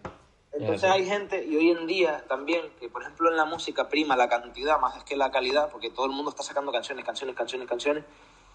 Entonces 0.52 0.90
hay 0.90 1.06
gente, 1.06 1.44
y 1.44 1.56
hoy 1.56 1.70
en 1.70 1.86
día 1.86 2.24
también, 2.28 2.70
que 2.78 2.88
por 2.88 3.02
ejemplo 3.02 3.30
en 3.30 3.36
la 3.36 3.46
música 3.46 3.88
prima 3.88 4.16
la 4.16 4.28
cantidad 4.28 4.78
más 4.78 5.02
que 5.04 5.16
la 5.16 5.30
calidad, 5.30 5.70
porque 5.70 5.90
todo 5.90 6.06
el 6.06 6.12
mundo 6.12 6.30
está 6.30 6.42
sacando 6.42 6.70
canciones, 6.70 7.04
canciones, 7.04 7.34
canciones, 7.34 7.68
canciones, 7.68 8.04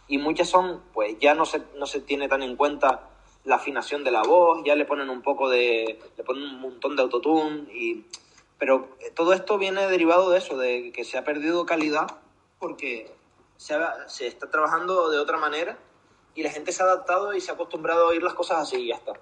y 0.08 0.20
muchas 0.20 0.48
son, 0.48 0.84
pues 0.94 1.18
ya 1.20 1.34
no 1.34 1.46
se, 1.46 1.64
no 1.76 1.88
se 1.88 2.00
tiene 2.02 2.30
tan 2.30 2.44
en 2.44 2.56
cuenta 2.56 3.10
la 3.46 3.56
afinación 3.56 4.04
de 4.04 4.12
la 4.12 4.22
voz, 4.22 4.62
ya 4.64 4.76
le 4.76 4.86
ponen 4.86 5.10
un 5.10 5.22
poco 5.22 5.50
de, 5.50 6.00
le 6.16 6.24
ponen 6.24 6.44
un 6.44 6.62
montón 6.62 6.96
de 6.96 7.02
autotune, 7.02 7.74
y, 7.74 8.06
pero 8.60 8.90
todo 9.16 9.34
esto 9.34 9.58
viene 9.58 9.88
derivado 9.88 10.30
de 10.30 10.38
eso, 10.38 10.56
de 10.56 10.92
que 10.92 11.04
se 11.04 11.18
ha 11.18 11.24
perdido 11.24 11.66
calidad 11.66 12.08
porque 12.60 13.12
se, 13.58 13.76
se 14.08 14.28
está 14.28 14.52
trabajando 14.52 15.10
de 15.10 15.20
otra 15.20 15.38
manera 15.38 15.78
y 16.36 16.44
la 16.44 16.52
gente 16.52 16.72
se 16.72 16.84
ha 16.84 16.86
adaptado 16.86 17.34
y 17.34 17.42
se 17.42 17.52
ha 17.52 17.56
acostumbrado 17.56 18.06
a 18.06 18.10
oír 18.10 18.22
las 18.22 18.36
cosas 18.36 18.60
así 18.60 18.78
y 18.78 18.88
ya 18.90 18.96
está. 18.96 19.14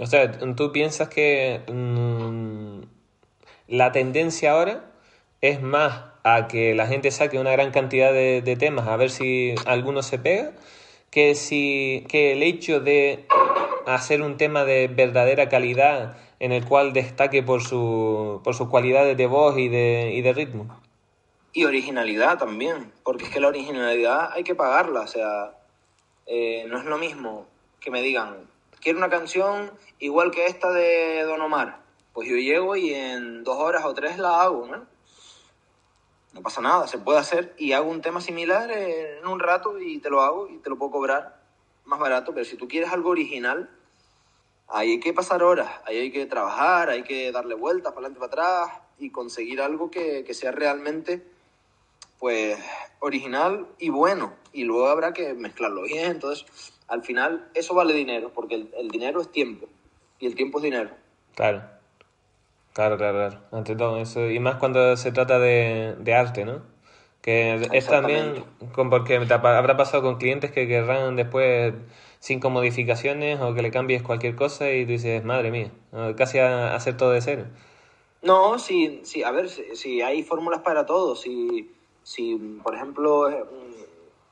O 0.00 0.06
sea, 0.06 0.32
tú 0.32 0.72
piensas 0.72 1.10
que 1.10 1.60
mm, 1.70 2.80
la 3.68 3.92
tendencia 3.92 4.52
ahora 4.52 4.90
es 5.42 5.60
más 5.60 6.04
a 6.24 6.48
que 6.48 6.74
la 6.74 6.86
gente 6.86 7.10
saque 7.10 7.38
una 7.38 7.52
gran 7.52 7.70
cantidad 7.70 8.10
de, 8.10 8.56
temas 8.58 8.88
a 8.88 8.96
ver 8.96 9.10
si 9.10 9.54
alguno 9.66 10.02
se 10.02 10.18
pega, 10.18 10.52
que, 11.10 11.34
si, 11.34 12.06
que 12.08 12.32
el 12.32 12.42
hecho 12.42 12.80
de 12.80 13.26
hacer 13.86 14.22
un 14.22 14.38
tema 14.38 14.64
de 14.64 14.88
verdadera 14.88 15.50
calidad 15.50 16.16
en 16.38 16.52
el 16.52 16.64
cual 16.64 16.94
destaque 16.94 17.42
por, 17.42 17.62
su, 17.62 18.40
por 18.42 18.54
sus 18.54 18.68
cualidades 18.68 19.18
de 19.18 19.26
voz 19.26 19.58
y 19.58 19.68
de, 19.68 20.12
y 20.14 20.22
de 20.22 20.32
ritmo. 20.32 20.80
Y 21.52 21.64
originalidad 21.64 22.38
también, 22.38 22.90
porque 23.04 23.24
es 23.24 23.30
que 23.30 23.40
la 23.40 23.48
originalidad 23.48 24.32
hay 24.32 24.44
que 24.44 24.54
pagarla, 24.54 25.02
o 25.02 25.06
sea, 25.06 25.52
eh, 26.24 26.64
no 26.68 26.78
es 26.78 26.86
lo 26.86 26.96
mismo 26.96 27.46
que 27.80 27.90
me 27.90 28.00
digan, 28.00 28.49
quiero 28.80 28.98
una 28.98 29.10
canción 29.10 29.72
igual 29.98 30.30
que 30.30 30.46
esta 30.46 30.70
de 30.70 31.22
Don 31.22 31.40
Omar. 31.40 31.80
Pues 32.12 32.28
yo 32.28 32.36
llego 32.36 32.76
y 32.76 32.92
en 32.92 33.44
dos 33.44 33.56
horas 33.56 33.84
o 33.84 33.94
tres 33.94 34.18
la 34.18 34.42
hago, 34.42 34.66
¿no? 34.66 34.86
No 36.32 36.42
pasa 36.42 36.60
nada, 36.60 36.86
se 36.86 36.98
puede 36.98 37.18
hacer 37.18 37.54
y 37.58 37.72
hago 37.72 37.90
un 37.90 38.02
tema 38.02 38.20
similar 38.20 38.70
en 38.70 39.26
un 39.26 39.40
rato 39.40 39.78
y 39.80 39.98
te 39.98 40.10
lo 40.10 40.22
hago 40.22 40.48
y 40.48 40.58
te 40.58 40.70
lo 40.70 40.78
puedo 40.78 40.92
cobrar 40.92 41.40
más 41.84 41.98
barato, 41.98 42.32
pero 42.32 42.44
si 42.44 42.56
tú 42.56 42.68
quieres 42.68 42.92
algo 42.92 43.10
original, 43.10 43.68
ahí 44.68 44.92
hay 44.92 45.00
que 45.00 45.12
pasar 45.12 45.42
horas, 45.42 45.68
ahí 45.86 45.98
hay 45.98 46.12
que 46.12 46.26
trabajar, 46.26 46.88
hay 46.88 47.02
que 47.02 47.32
darle 47.32 47.54
vueltas 47.54 47.92
para 47.92 48.06
adelante 48.06 48.20
para 48.20 48.66
atrás 48.66 48.80
y 48.98 49.10
conseguir 49.10 49.60
algo 49.60 49.90
que, 49.90 50.24
que 50.24 50.34
sea 50.34 50.52
realmente 50.52 51.26
pues 52.20 52.58
original 53.00 53.66
y 53.78 53.88
bueno 53.88 54.34
y 54.52 54.64
luego 54.64 54.88
habrá 54.88 55.12
que 55.12 55.34
mezclarlo 55.34 55.82
bien, 55.82 56.12
entonces 56.12 56.46
al 56.90 57.02
final 57.02 57.48
eso 57.54 57.74
vale 57.74 57.94
dinero, 57.94 58.32
porque 58.34 58.66
el, 58.76 58.88
dinero 58.88 59.20
es 59.20 59.30
tiempo 59.30 59.66
y 60.18 60.26
el 60.26 60.34
tiempo 60.34 60.58
es 60.58 60.64
dinero. 60.64 60.90
Claro, 61.36 61.62
claro, 62.74 62.98
claro, 62.98 63.18
claro. 63.18 63.38
Ante 63.52 63.76
todo 63.76 63.98
eso, 63.98 64.28
y 64.28 64.40
más 64.40 64.56
cuando 64.56 64.96
se 64.96 65.12
trata 65.12 65.38
de, 65.38 66.14
arte, 66.14 66.44
¿no? 66.44 66.62
Que 67.22 67.68
es 67.72 67.86
también 67.86 68.44
con, 68.72 68.90
porque 68.90 69.16
habrá 69.16 69.76
pasado 69.76 70.02
con 70.02 70.16
clientes 70.16 70.50
que 70.50 70.66
querrán 70.66 71.16
después 71.16 71.74
cinco 72.18 72.50
modificaciones 72.50 73.40
o 73.40 73.54
que 73.54 73.62
le 73.62 73.70
cambies 73.70 74.02
cualquier 74.02 74.34
cosa 74.34 74.70
y 74.70 74.84
dices, 74.84 75.24
madre 75.24 75.50
mía, 75.50 75.70
casi 76.16 76.38
a 76.38 76.74
hacer 76.74 76.96
todo 76.96 77.12
de 77.12 77.20
cero. 77.20 77.44
No, 78.22 78.58
sí, 78.58 79.00
sí, 79.04 79.22
a 79.22 79.30
ver, 79.30 79.48
si, 79.48 80.02
hay 80.02 80.22
fórmulas 80.24 80.60
para 80.60 80.86
todo, 80.86 81.14
si, 81.14 81.70
si 82.02 82.34
por 82.62 82.74
ejemplo 82.74 83.28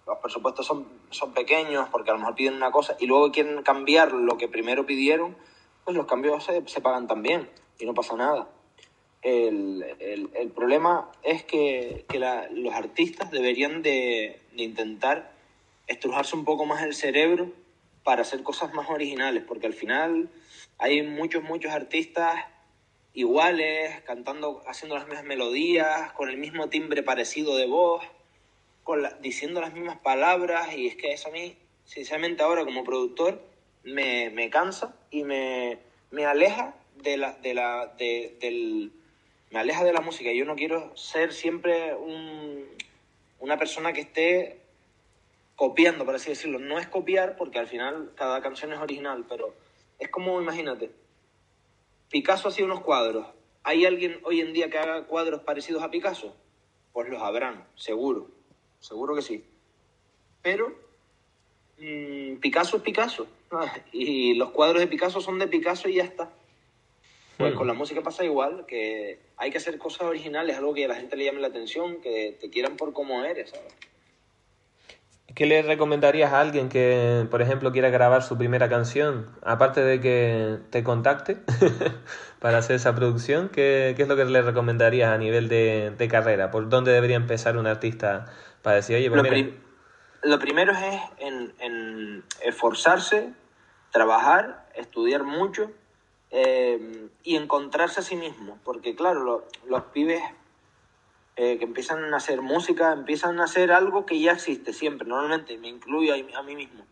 los 0.09 0.19
presupuestos 0.19 0.67
son, 0.67 0.89
son 1.11 1.35
pequeños 1.35 1.89
porque 1.91 2.11
a 2.11 2.15
lo 2.15 2.21
mejor 2.21 2.35
piden 2.35 2.55
una 2.55 2.71
cosa 2.71 2.97
y 2.99 3.07
luego 3.07 3.31
quieren 3.31 3.63
cambiar 3.63 4.13
lo 4.13 4.39
que 4.39 4.49
primero 4.49 4.87
pidieron, 4.87 5.37
pues 5.85 5.97
los 5.97 6.07
cambios 6.07 6.45
se, 6.45 6.67
se 6.67 6.81
pagan 6.81 7.07
también 7.07 7.49
y 7.79 7.85
no 7.85 7.93
pasa 7.93 8.17
nada. 8.17 8.49
El, 9.21 9.85
el, 10.01 10.51
problema 10.51 11.11
es 11.23 11.43
que, 11.43 12.07
que 12.09 12.19
los 12.19 12.75
artistas 12.75 13.31
deberían 13.31 13.83
de, 13.83 14.41
de, 14.53 14.63
intentar 14.63 15.33
estrujarse 15.89 16.37
un 16.37 16.45
poco 16.45 16.65
más 16.67 16.83
el 16.85 16.95
cerebro 16.95 17.51
para 18.05 18.23
hacer 18.23 18.43
cosas 18.43 18.73
más 18.73 18.89
originales, 18.89 19.43
porque 19.47 19.67
al 19.67 19.75
final 19.75 20.31
hay 20.79 21.03
muchos, 21.03 21.43
muchos 21.43 21.73
artistas 21.73 22.45
iguales, 23.13 24.01
cantando, 24.03 24.63
haciendo 24.69 24.95
las 24.95 25.07
mismas 25.07 25.25
melodías, 25.25 26.13
con 26.13 26.31
el 26.31 26.39
mismo 26.39 26.69
timbre 26.69 27.03
parecido 27.03 27.57
de 27.57 27.67
voz, 27.67 28.05
diciendo 29.21 29.61
las 29.61 29.75
mismas 29.75 29.99
palabras 29.99 30.75
y 30.75 30.87
es 30.87 30.97
que 30.97 31.13
eso 31.13 31.29
a 31.29 31.33
mí, 31.33 31.57
sinceramente 31.85 32.43
ahora 32.43 32.65
como 32.65 32.85
productor, 32.85 33.41
me, 33.85 34.31
me 34.31 34.51
cansa 34.51 34.97
y 35.11 35.25
me, 35.25 35.79
me, 36.11 36.25
aleja 36.25 36.75
de 36.97 37.17
la, 37.17 37.33
de 37.33 37.55
la, 37.55 37.87
de, 37.99 38.37
del, 38.41 38.93
me 39.51 39.59
aleja 39.59 39.85
de 39.85 39.93
la 39.93 40.01
música. 40.01 40.33
Yo 40.33 40.45
no 40.45 40.57
quiero 40.57 40.97
ser 40.97 41.33
siempre 41.33 41.95
un, 41.95 42.65
una 43.41 43.59
persona 43.59 43.93
que 43.93 44.01
esté 44.01 44.61
copiando, 45.55 46.05
por 46.05 46.15
así 46.15 46.31
decirlo. 46.31 46.59
No 46.59 46.79
es 46.79 46.87
copiar, 46.87 47.37
porque 47.37 47.59
al 47.59 47.69
final 47.69 48.13
cada 48.15 48.41
canción 48.41 48.73
es 48.73 48.79
original, 48.79 49.27
pero 49.29 49.55
es 49.99 50.09
como, 50.09 50.41
imagínate, 50.41 50.91
Picasso 52.11 52.49
hacía 52.49 52.65
unos 52.65 52.81
cuadros. 52.81 53.27
¿Hay 53.65 53.85
alguien 53.85 54.21
hoy 54.25 54.41
en 54.41 54.55
día 54.55 54.71
que 54.71 54.79
haga 54.79 55.07
cuadros 55.07 55.43
parecidos 55.43 55.83
a 55.83 55.91
Picasso? 55.91 56.35
Pues 56.93 57.09
los 57.11 57.23
habrán, 57.23 57.67
seguro 57.77 58.38
seguro 58.81 59.15
que 59.15 59.23
sí. 59.23 59.45
Pero 60.43 60.73
mmm, 61.79 62.37
Picasso 62.37 62.77
es 62.77 62.83
Picasso. 62.83 63.27
Y 63.93 64.35
los 64.35 64.51
cuadros 64.51 64.81
de 64.81 64.87
Picasso 64.87 65.21
son 65.21 65.39
de 65.39 65.49
Picasso 65.49 65.89
y 65.89 65.95
ya 65.95 66.05
está. 66.05 66.31
Pues 67.37 67.55
hmm. 67.55 67.57
con 67.57 67.67
la 67.67 67.75
música 67.75 68.03
pasa 68.03 68.25
igual, 68.25 68.67
que 68.67 69.21
hay 69.37 69.51
que 69.51 69.59
hacer 69.59 69.79
cosas 69.79 70.03
originales, 70.03 70.57
algo 70.57 70.75
que 70.75 70.85
a 70.85 70.89
la 70.89 70.97
gente 70.97 71.17
le 71.17 71.25
llame 71.25 71.41
la 71.41 71.49
atención, 71.49 72.01
que 72.01 72.37
te 72.41 72.51
quieran 72.51 72.77
por 72.77 72.93
cómo 72.93 73.25
eres, 73.25 73.51
¿sabes? 73.51 73.75
¿Qué 75.35 75.47
le 75.47 75.63
recomendarías 75.63 76.33
a 76.33 76.41
alguien 76.41 76.69
que, 76.69 77.27
por 77.31 77.43
ejemplo, 77.43 77.71
quiera 77.71 77.91
grabar 77.91 78.23
su 78.23 78.37
primera 78.37 78.69
canción? 78.69 79.29
Aparte 79.43 79.83
de 79.83 80.01
que 80.01 80.59
te 80.71 80.83
contacte 80.83 81.37
para 82.41 82.59
hacer 82.59 82.77
esa 82.77 82.95
producción, 82.95 83.51
¿qué, 83.51 83.93
¿qué, 83.97 84.03
es 84.03 84.09
lo 84.09 84.17
que 84.17 84.25
le 84.25 84.43
recomendarías 84.43 85.13
a 85.13 85.19
nivel 85.19 85.49
de, 85.49 85.93
de 85.97 86.09
carrera? 86.09 86.51
¿Por 86.51 86.69
dónde 86.69 86.93
debería 86.93 87.17
empezar 87.17 87.57
un 87.57 87.67
artista 87.67 88.25
para 88.69 88.77
decir, 88.77 88.97
oye, 88.97 89.09
pues 89.09 89.23
lo, 89.23 90.31
lo 90.31 90.39
primero 90.39 90.73
es 90.73 91.01
en, 91.21 92.23
esforzarse, 92.43 93.33
trabajar, 93.91 94.69
estudiar 94.75 95.25
mucho 95.25 95.71
eh, 96.31 97.09
y 97.23 97.37
encontrarse 97.37 98.01
a 98.01 98.03
sí 98.03 98.15
mismo. 98.15 98.59
Porque 98.65 98.95
claro, 98.95 99.47
los 99.67 99.83
pibes 99.85 100.23
eh, 101.37 101.57
que 101.57 101.65
empiezan 101.65 102.13
a 102.13 102.19
hacer 102.19 102.43
música, 102.43 102.93
empiezan 102.93 103.41
a 103.41 103.45
hacer 103.45 103.73
algo 103.73 104.05
que 104.05 104.21
ya 104.21 104.33
existe 104.33 104.75
siempre, 104.75 105.09
normalmente, 105.09 105.57
me 105.57 105.69
incluyo 105.69 106.13
a, 106.13 106.39
a 106.39 106.43
mí 106.43 106.55
mismo. 106.55 106.85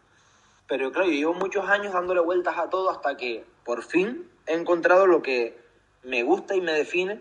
Pero 0.67 0.91
claro, 0.93 1.09
yo 1.09 1.12
llevo 1.12 1.35
muchos 1.35 1.69
años 1.69 1.93
dándole 1.93 2.23
vueltas 2.23 2.57
a 2.57 2.71
todo 2.71 2.89
hasta 2.89 3.19
que 3.19 3.45
por 3.67 3.83
fin 3.83 4.27
he 4.47 4.55
encontrado 4.55 5.07
lo 5.07 5.21
que 5.21 5.61
me 6.05 6.23
gusta 6.23 6.57
y 6.57 6.62
me 6.62 6.73
define 6.73 7.21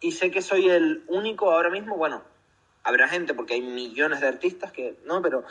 y 0.00 0.10
sé 0.10 0.32
que 0.32 0.42
soy 0.42 0.68
el 0.68 1.04
único 1.06 1.52
ahora 1.52 1.70
mismo, 1.70 1.96
bueno, 1.96 2.31
habrá 2.84 3.08
gente 3.08 3.34
porque 3.34 3.54
hay 3.54 3.62
millones 3.62 4.20
de 4.20 4.28
artistas 4.28 4.72
que, 4.72 4.96
no, 5.04 5.22
pero, 5.22 5.44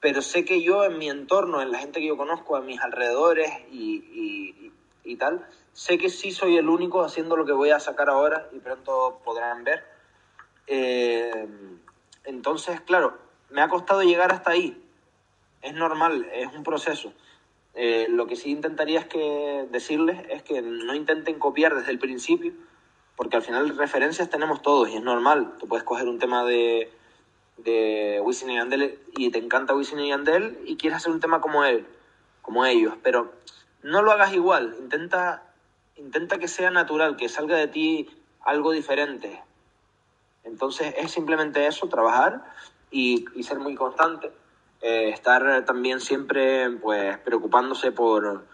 pero 0.00 0.22
sé 0.22 0.44
que 0.44 0.62
yo 0.62 0.84
en 0.84 0.98
mi 0.98 1.08
entorno, 1.08 1.62
en 1.62 1.72
la 1.72 1.78
gente 1.78 2.00
que 2.00 2.06
yo 2.06 2.16
conozco, 2.16 2.56
a 2.56 2.60
mis 2.60 2.80
alrededores 2.80 3.50
y, 3.70 4.72
y, 5.04 5.16
tal, 5.16 5.46
sé 5.72 5.98
que 5.98 6.08
sí 6.08 6.30
soy 6.30 6.56
el 6.56 6.68
único 6.68 7.02
haciendo 7.02 7.36
lo 7.36 7.44
que 7.44 7.52
voy 7.52 7.70
a 7.70 7.80
sacar 7.80 8.08
ahora 8.08 8.48
y 8.52 8.60
pronto 8.60 9.20
podrán 9.24 9.64
ver. 9.64 9.84
Eh, 10.66 11.48
entonces, 12.24 12.80
claro, 12.80 13.18
me 13.50 13.60
ha 13.60 13.68
costado 13.68 14.02
llegar 14.02 14.32
hasta 14.32 14.52
ahí. 14.52 14.80
Es 15.62 15.74
normal, 15.74 16.28
es 16.32 16.46
un 16.54 16.62
proceso. 16.62 17.12
Eh, 17.74 18.06
lo 18.08 18.26
que 18.26 18.36
sí 18.36 18.50
intentaría 18.50 19.00
es 19.00 19.06
que 19.06 19.66
decirles 19.70 20.24
es 20.28 20.42
que 20.42 20.62
no 20.62 20.94
intenten 20.94 21.38
copiar 21.38 21.74
desde 21.74 21.90
el 21.90 21.98
principio, 21.98 22.52
porque 23.20 23.36
al 23.36 23.42
final 23.42 23.76
referencias 23.76 24.30
tenemos 24.30 24.62
todos 24.62 24.88
y 24.88 24.96
es 24.96 25.02
normal. 25.02 25.52
Tú 25.58 25.68
puedes 25.68 25.84
coger 25.84 26.08
un 26.08 26.18
tema 26.18 26.42
de, 26.42 26.90
de 27.58 28.18
Wisin 28.24 28.48
y 28.48 28.54
Yandel 28.54 28.98
y 29.14 29.30
te 29.30 29.36
encanta 29.36 29.74
Wisin 29.74 30.00
y 30.00 30.08
Yandel 30.08 30.58
y 30.64 30.78
quieres 30.78 30.96
hacer 30.96 31.12
un 31.12 31.20
tema 31.20 31.42
como 31.42 31.66
él, 31.66 31.86
como 32.40 32.64
ellos, 32.64 32.94
pero 33.02 33.34
no 33.82 34.00
lo 34.00 34.10
hagas 34.10 34.32
igual. 34.32 34.74
Intenta, 34.80 35.42
intenta 35.96 36.38
que 36.38 36.48
sea 36.48 36.70
natural, 36.70 37.18
que 37.18 37.28
salga 37.28 37.58
de 37.58 37.68
ti 37.68 38.08
algo 38.40 38.72
diferente. 38.72 39.42
Entonces 40.42 40.94
es 40.96 41.10
simplemente 41.10 41.66
eso, 41.66 41.90
trabajar 41.90 42.42
y, 42.90 43.26
ser 43.42 43.58
muy 43.58 43.74
constante. 43.74 44.32
Eh, 44.80 45.10
estar 45.10 45.66
también 45.66 46.00
siempre 46.00 46.70
pues 46.70 47.18
preocupándose 47.18 47.92
por, 47.92 48.46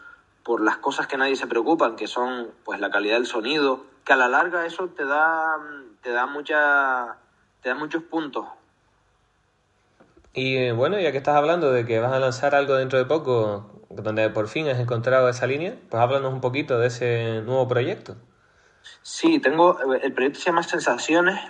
por 0.46 0.62
las 0.62 0.76
cosas 0.76 1.08
que 1.08 1.16
nadie 1.16 1.34
se 1.34 1.48
preocupan, 1.48 1.96
que 1.96 2.06
son 2.06 2.52
pues 2.64 2.78
la 2.78 2.88
calidad 2.88 3.16
del 3.16 3.26
sonido, 3.26 3.84
que 4.04 4.12
a 4.12 4.16
la 4.16 4.28
larga 4.28 4.64
eso 4.64 4.88
te 4.88 5.04
da 5.04 5.56
te 6.00 6.12
da 6.12 6.26
mucha 6.26 7.16
te 7.60 7.70
da 7.70 7.74
muchos 7.74 8.04
puntos. 8.04 8.46
Y 10.32 10.70
bueno, 10.70 11.00
ya 11.00 11.10
que 11.10 11.18
estás 11.18 11.34
hablando 11.34 11.72
de 11.72 11.84
que 11.84 11.98
vas 11.98 12.12
a 12.12 12.20
lanzar 12.20 12.54
algo 12.54 12.74
dentro 12.74 12.96
de 12.96 13.06
poco, 13.06 13.82
donde 13.90 14.30
por 14.30 14.46
fin 14.46 14.68
has 14.68 14.78
encontrado 14.78 15.28
esa 15.28 15.48
línea, 15.48 15.74
pues 15.90 16.00
háblanos 16.00 16.32
un 16.32 16.40
poquito 16.40 16.78
de 16.78 16.86
ese 16.86 17.42
nuevo 17.42 17.66
proyecto. 17.66 18.14
Sí, 19.02 19.40
tengo 19.40 19.80
el 19.94 20.12
proyecto 20.12 20.38
se 20.38 20.46
llama 20.46 20.62
Sensaciones 20.62 21.40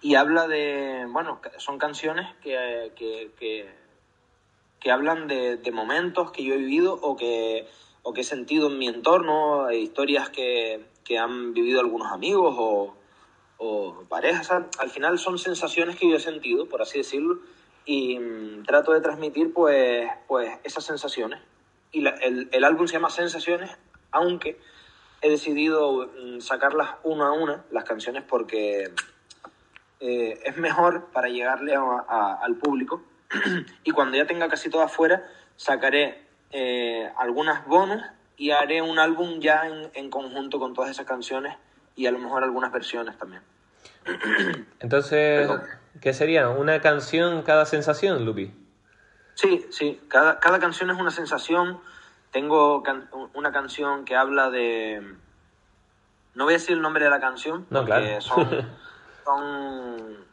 y 0.00 0.16
habla 0.16 0.48
de, 0.48 1.06
bueno, 1.08 1.40
son 1.58 1.78
canciones 1.78 2.26
que, 2.42 2.92
que 2.96 3.78
que 4.80 4.90
hablan 4.90 5.26
de, 5.26 5.60
momentos 5.72 6.30
que 6.30 6.44
yo 6.44 6.54
he 6.54 6.58
vivido 6.58 6.94
o 6.94 7.16
que, 7.16 7.66
o 8.08 8.12
que 8.14 8.22
he 8.22 8.24
sentido 8.24 8.68
en 8.68 8.78
mi 8.78 8.88
entorno, 8.88 9.70
historias 9.70 10.30
que, 10.30 10.86
que 11.04 11.18
han 11.18 11.52
vivido 11.52 11.78
algunos 11.78 12.10
amigos 12.10 12.54
o, 12.56 12.94
parejas. 14.08 14.50
Al 14.50 14.88
final 14.88 15.18
son 15.18 15.38
sensaciones 15.38 15.96
que 15.96 16.08
yo 16.08 16.16
he 16.16 16.20
sentido, 16.20 16.66
por 16.70 16.80
así 16.80 16.96
decirlo, 16.96 17.40
y 17.84 18.18
mm, 18.18 18.62
trato 18.62 18.92
de 18.92 19.02
transmitir 19.02 19.52
pues, 19.52 20.08
pues 20.26 20.58
esas 20.64 20.84
sensaciones. 20.84 21.38
Y 21.92 22.06
el, 22.06 22.48
el, 22.50 22.64
álbum 22.64 22.86
se 22.86 22.94
llama 22.94 23.10
Sensaciones, 23.10 23.76
aunque 24.10 24.58
he 25.20 25.28
decidido 25.28 26.06
mm, 26.06 26.40
sacarlas 26.40 26.94
una 27.02 27.28
a 27.28 27.32
una, 27.32 27.66
las 27.70 27.84
canciones, 27.84 28.24
porque 28.26 28.90
eh, 30.00 30.40
es 30.46 30.56
mejor 30.56 31.10
para 31.12 31.28
llegarle 31.28 31.74
al 31.74 32.56
público 32.56 33.02
y 33.84 33.90
cuando 33.90 34.16
ya 34.16 34.26
tenga 34.26 34.48
casi 34.48 34.70
todo 34.70 34.80
afuera, 34.80 35.28
sacaré 35.56 36.27
eh, 36.50 37.10
algunas 37.16 37.66
bonus 37.66 38.02
y 38.36 38.50
haré 38.50 38.82
un 38.82 38.98
álbum 38.98 39.40
ya 39.40 39.62
en, 39.92 40.10
conjunto 40.10 40.58
con 40.58 40.74
todas 40.74 40.90
esas 40.90 41.06
canciones 41.06 41.56
y 41.96 42.06
a 42.06 42.10
lo 42.10 42.18
mejor 42.18 42.44
algunas 42.44 42.72
versiones 42.72 43.16
también. 43.18 43.42
Entonces, 44.80 45.50
¿qué 46.00 46.12
sería? 46.12 46.48
¿Una 46.48 46.80
canción 46.80 47.42
cada 47.42 47.66
sensación, 47.66 48.24
Lupi? 48.24 48.52
Sí, 49.34 49.66
sí, 49.70 50.00
cada, 50.08 50.38
cada 50.40 50.58
canción 50.58 50.90
es 50.90 50.98
una 50.98 51.10
sensación. 51.10 51.80
Tengo 52.30 52.82
una 53.34 53.52
canción 53.52 54.04
que 54.04 54.16
habla 54.16 54.50
de... 54.50 55.02
No 56.34 56.44
voy 56.44 56.54
a 56.54 56.58
decir 56.58 56.76
el 56.76 56.82
nombre 56.82 57.04
de 57.04 57.10
la 57.10 57.20
canción, 57.20 57.64
porque 57.64 58.20
son, 58.20 58.48
son 59.24 60.28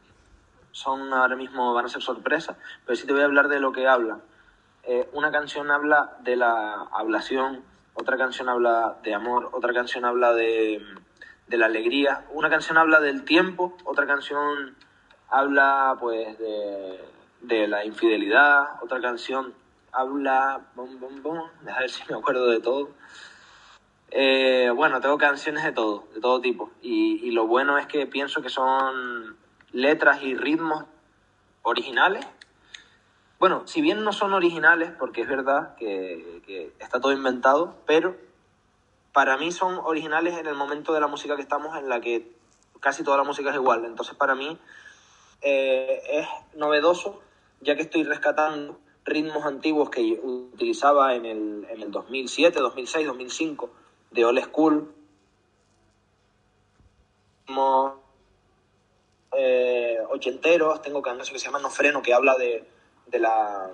son 0.76 1.10
ahora 1.14 1.36
mismo, 1.36 1.72
van 1.72 1.86
a 1.86 1.88
ser 1.88 2.02
sorpresas, 2.02 2.54
pero 2.84 2.96
sí 2.96 3.06
te 3.06 3.12
voy 3.14 3.22
a 3.22 3.24
hablar 3.24 3.48
de 3.48 3.60
lo 3.60 3.72
que 3.72 3.88
habla. 3.88 4.18
Eh, 4.86 5.08
una 5.12 5.32
canción 5.32 5.70
habla 5.70 6.16
de 6.20 6.36
la 6.36 6.86
ablación, 6.92 7.64
otra 7.94 8.16
canción 8.16 8.48
habla 8.48 8.98
de 9.02 9.14
amor, 9.14 9.50
otra 9.52 9.72
canción 9.72 10.04
habla 10.04 10.32
de, 10.32 10.80
de 11.48 11.56
la 11.56 11.66
alegría, 11.66 12.24
una 12.30 12.48
canción 12.48 12.78
habla 12.78 13.00
del 13.00 13.24
tiempo, 13.24 13.76
otra 13.84 14.06
canción 14.06 14.76
habla 15.28 15.96
pues 15.98 16.38
de, 16.38 17.00
de 17.40 17.66
la 17.66 17.84
infidelidad, 17.84 18.82
otra 18.82 19.00
canción 19.00 19.54
habla... 19.92 20.60
Bom, 20.74 21.00
bom, 21.00 21.22
bom, 21.22 21.38
a 21.38 21.80
ver 21.80 21.90
si 21.90 22.02
me 22.08 22.16
acuerdo 22.16 22.48
de 22.48 22.60
todo. 22.60 22.90
Eh, 24.10 24.70
bueno, 24.74 25.00
tengo 25.00 25.18
canciones 25.18 25.64
de 25.64 25.72
todo, 25.72 26.06
de 26.14 26.20
todo 26.20 26.40
tipo. 26.40 26.70
Y, 26.80 27.26
y, 27.26 27.30
lo 27.32 27.46
bueno 27.46 27.76
es 27.78 27.86
que 27.86 28.06
pienso 28.06 28.40
que 28.40 28.48
son 28.48 29.36
letras 29.72 30.22
y 30.22 30.34
ritmos 30.34 30.84
originales. 31.62 32.24
Bueno, 33.38 33.66
si 33.66 33.82
bien 33.82 34.02
no 34.02 34.12
son 34.12 34.32
originales, 34.32 34.92
porque 34.98 35.20
es 35.20 35.28
verdad 35.28 35.76
que, 35.76 36.72
está 36.78 37.00
todo 37.00 37.12
inventado, 37.12 37.76
pero 37.86 38.16
para 39.12 39.36
mí 39.36 39.52
son 39.52 39.78
originales 39.78 40.38
en 40.38 40.46
el 40.46 40.54
momento 40.54 40.94
de 40.94 41.00
la 41.00 41.06
música 41.06 41.36
que 41.36 41.42
estamos, 41.42 41.76
en 41.76 41.88
la 41.88 42.00
que 42.00 42.32
casi 42.80 43.02
toda 43.04 43.18
la 43.18 43.24
música 43.24 43.50
es 43.50 43.56
igual. 43.56 43.84
Entonces 43.84 44.14
para 44.14 44.34
mí 44.34 44.58
eh, 45.42 46.02
es 46.10 46.26
novedoso, 46.54 47.20
ya 47.60 47.76
que 47.76 47.82
estoy 47.82 48.04
rescatando 48.04 48.78
ritmos 49.04 49.44
antiguos 49.44 49.90
que 49.90 50.18
utilizaba 50.22 51.14
en 51.14 51.26
el, 51.26 51.66
en 51.70 51.82
el 51.82 51.90
2007, 51.90 52.58
2006, 52.58 53.06
2005 53.06 53.70
de 54.12 54.24
Old 54.24 54.44
School. 54.44 54.94
Como 57.46 58.00
eh, 59.36 59.98
ochenteros, 60.10 60.80
tengo 60.80 61.02
canciones 61.02 61.30
que 61.30 61.38
se 61.38 61.46
llama 61.46 61.60
No 61.60 61.70
Freno, 61.70 62.02
que 62.02 62.14
habla 62.14 62.34
de, 62.36 62.66
de, 63.06 63.18
la, 63.18 63.70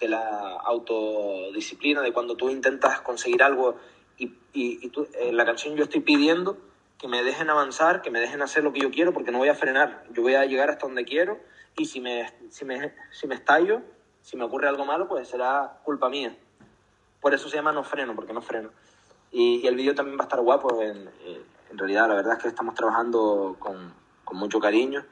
de 0.00 0.08
la 0.08 0.56
autodisciplina, 0.64 2.02
de 2.02 2.12
cuando 2.12 2.36
tú 2.36 2.50
intentas 2.50 3.00
conseguir 3.00 3.42
algo 3.42 3.76
y, 4.16 4.32
y, 4.52 4.88
tú, 4.88 5.06
en 5.14 5.36
la 5.36 5.44
canción 5.44 5.76
yo 5.76 5.84
estoy 5.84 6.00
pidiendo 6.00 6.58
que 6.98 7.06
me 7.06 7.22
dejen 7.22 7.48
avanzar, 7.48 8.02
que 8.02 8.10
me 8.10 8.18
dejen 8.18 8.42
hacer 8.42 8.64
lo 8.64 8.72
que 8.72 8.80
yo 8.80 8.90
quiero, 8.90 9.12
porque 9.12 9.30
no 9.30 9.38
voy 9.38 9.48
a 9.48 9.54
frenar, 9.54 10.04
yo 10.10 10.22
voy 10.22 10.34
a 10.34 10.44
llegar 10.46 10.68
hasta 10.70 10.86
donde 10.86 11.04
quiero 11.04 11.38
y 11.76 11.84
si 11.84 12.00
me, 12.00 12.32
si 12.50 12.64
me, 12.64 12.92
si 13.12 13.28
me 13.28 13.36
estallo, 13.36 13.82
si 14.22 14.36
me 14.36 14.44
ocurre 14.44 14.68
algo 14.68 14.84
malo, 14.84 15.06
pues 15.06 15.28
será 15.28 15.78
culpa 15.84 16.08
mía. 16.08 16.36
Por 17.20 17.34
eso 17.34 17.48
se 17.48 17.56
llama 17.56 17.72
No 17.72 17.84
Freno, 17.84 18.14
porque 18.14 18.32
no 18.32 18.42
freno. 18.42 18.70
Y, 19.30 19.66
el 19.66 19.76
vídeo 19.76 19.94
también 19.94 20.18
va 20.18 20.22
a 20.22 20.26
estar 20.26 20.40
guapo, 20.40 20.82
en, 20.82 21.08
eh, 21.24 21.42
en 21.70 21.78
realidad 21.78 22.08
la 22.08 22.14
verdad 22.14 22.36
es 22.36 22.42
que 22.42 22.48
estamos 22.48 22.74
trabajando 22.74 23.56
con, 23.58 23.92
con 24.24 24.36
mucho 24.36 24.58
cariño. 24.58 25.04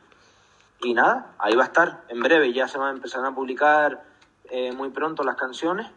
Y 0.86 0.94
nada, 0.94 1.34
ahí 1.40 1.56
va 1.56 1.64
a 1.64 1.66
estar. 1.66 2.04
En 2.08 2.20
breve 2.20 2.52
ya 2.52 2.68
se 2.68 2.78
van 2.78 2.90
a 2.90 2.92
empezar 2.92 3.24
a 3.24 3.34
publicar 3.34 4.04
eh, 4.50 4.70
muy 4.70 4.90
pronto 4.90 5.24
las 5.24 5.34
canciones. 5.34 5.88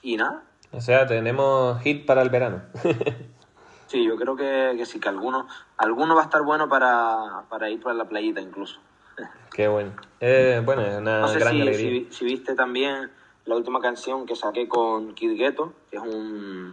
Y 0.00 0.16
nada. 0.16 0.44
O 0.72 0.80
sea, 0.80 1.06
tenemos 1.06 1.78
hit 1.82 2.06
para 2.06 2.22
el 2.22 2.30
verano. 2.30 2.62
sí, 3.86 4.02
yo 4.02 4.16
creo 4.16 4.34
que, 4.34 4.82
sí, 4.86 4.98
que 4.98 5.10
alguno, 5.10 5.46
alguno 5.76 6.14
va 6.14 6.22
a 6.22 6.24
estar 6.24 6.40
bueno 6.40 6.70
para, 6.70 7.42
para 7.50 7.68
ir 7.68 7.82
para 7.82 7.94
la 7.94 8.06
playita 8.06 8.40
incluso. 8.40 8.80
Qué 9.52 9.68
bueno. 9.68 9.92
Eh, 10.20 10.62
bueno, 10.64 10.80
es 10.80 10.96
una 10.96 11.30
gran 11.30 11.54
si, 11.54 11.60
alegría. 11.60 12.06
Si, 12.10 12.24
viste 12.24 12.54
también 12.54 13.10
la 13.44 13.56
última 13.56 13.82
canción 13.82 14.24
que 14.24 14.36
saqué 14.36 14.66
con 14.68 15.14
Kid 15.14 15.36
Ghetto, 15.36 15.74
que 15.90 15.98
es 15.98 16.02
un... 16.02 16.72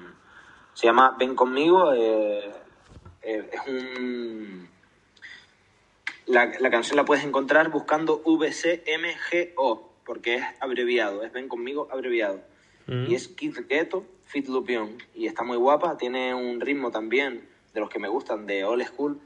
Se 0.73 0.87
llama 0.87 1.17
Ven 1.19 1.35
conmigo, 1.35 1.91
eh, 1.91 2.49
es 3.21 3.67
un 3.67 4.69
la, 6.25 6.51
la, 6.59 6.69
canción 6.69 6.97
la 6.97 7.05
puedes 7.05 7.23
encontrar 7.23 7.69
buscando 7.69 8.21
VCMGO, 8.25 9.93
porque 10.05 10.35
es 10.35 10.43
abreviado, 10.59 11.23
es 11.23 11.31
Ven 11.31 11.47
conmigo 11.47 11.87
abreviado. 11.91 12.41
Mm. 12.87 13.11
Y 13.11 13.15
es 13.15 13.27
Kid 13.27 13.57
Ghetto 13.67 14.05
Fit 14.25 14.47
Lupion. 14.47 14.97
Y 15.13 15.27
está 15.27 15.43
muy 15.43 15.57
guapa, 15.57 15.97
tiene 15.97 16.33
un 16.33 16.59
ritmo 16.59 16.91
también 16.91 17.47
de 17.73 17.79
los 17.79 17.89
que 17.89 17.99
me 17.99 18.07
gustan, 18.07 18.45
de 18.45 18.63
old 18.63 18.85
school. 18.85 19.19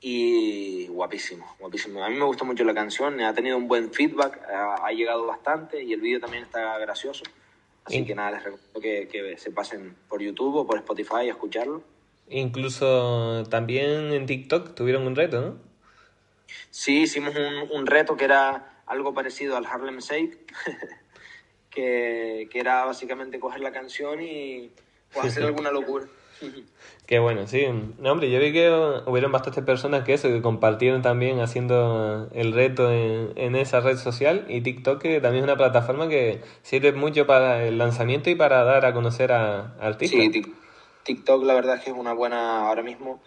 Y 0.00 0.86
guapísimo, 0.88 1.46
guapísimo. 1.58 2.04
A 2.04 2.10
mí 2.10 2.16
me 2.16 2.24
gustó 2.24 2.44
mucho 2.44 2.64
la 2.64 2.74
canción, 2.74 3.20
ha 3.20 3.32
tenido 3.32 3.56
un 3.56 3.66
buen 3.66 3.90
feedback, 3.92 4.40
ha, 4.46 4.92
llegado 4.92 5.26
bastante 5.26 5.82
y 5.82 5.92
el 5.94 6.00
vídeo 6.00 6.20
también 6.20 6.42
está 6.42 6.78
gracioso. 6.78 7.24
Así 7.84 8.04
que 8.04 8.14
nada, 8.14 8.32
les 8.32 8.44
recomiendo 8.44 8.80
que, 8.80 9.08
que 9.08 9.38
se 9.38 9.50
pasen 9.52 9.96
por 10.08 10.20
YouTube 10.20 10.56
o 10.56 10.66
por 10.66 10.76
Spotify 10.78 11.28
a 11.28 11.30
escucharlo. 11.30 11.82
Incluso 12.28 13.44
también 13.48 14.12
en 14.12 14.26
TikTok 14.26 14.74
tuvieron 14.74 15.06
un 15.06 15.16
reto, 15.16 15.40
¿no? 15.40 15.65
Sí, 16.70 17.02
hicimos 17.02 17.34
un, 17.70 17.86
reto 17.86 18.16
que 18.16 18.24
era 18.24 18.82
algo 18.86 19.14
parecido 19.14 19.56
al 19.56 19.66
Harlem 19.66 19.98
Shake, 19.98 20.38
que, 21.70 22.48
era 22.54 22.84
básicamente 22.84 23.40
coger 23.40 23.60
la 23.60 23.72
canción 23.72 24.22
y, 24.22 24.70
hacer 25.20 25.44
alguna 25.44 25.70
locura. 25.70 26.06
Qué 27.06 27.18
bueno, 27.18 27.46
sí. 27.46 27.66
No, 27.98 28.12
hombre, 28.12 28.30
yo 28.30 28.38
vi 28.40 28.52
que 28.52 28.68
hubieron 29.06 29.32
bastantes 29.32 29.64
personas 29.64 30.04
que 30.04 30.12
eso, 30.12 30.28
que 30.28 30.42
compartieron 30.42 31.00
también 31.00 31.40
haciendo 31.40 32.28
el 32.34 32.52
reto 32.52 32.92
en, 32.92 33.56
esa 33.56 33.80
red 33.80 33.96
social 33.96 34.44
y 34.48 34.60
TikTok, 34.60 35.00
que 35.00 35.20
también 35.20 35.44
es 35.44 35.48
una 35.48 35.56
plataforma 35.56 36.08
que 36.08 36.42
sirve 36.62 36.92
mucho 36.92 37.26
para 37.26 37.64
el 37.64 37.78
lanzamiento 37.78 38.28
y 38.28 38.34
para 38.34 38.64
dar 38.64 38.84
a 38.84 38.92
conocer 38.92 39.32
a, 39.32 39.76
artistas. 39.80 40.20
Sí, 40.20 40.42
TikTok 41.04 41.44
la 41.44 41.54
verdad 41.54 41.76
es 41.76 41.84
que 41.84 41.90
es 41.90 41.96
una 41.96 42.12
buena, 42.12 42.66
ahora 42.68 42.82
mismo 42.82 43.22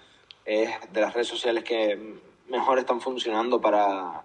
es 0.45 0.69
de 0.91 1.01
las 1.01 1.13
redes 1.13 1.27
sociales 1.27 1.63
que 1.63 1.97
mejor 2.49 2.79
están 2.79 3.01
funcionando 3.01 3.61
para, 3.61 4.23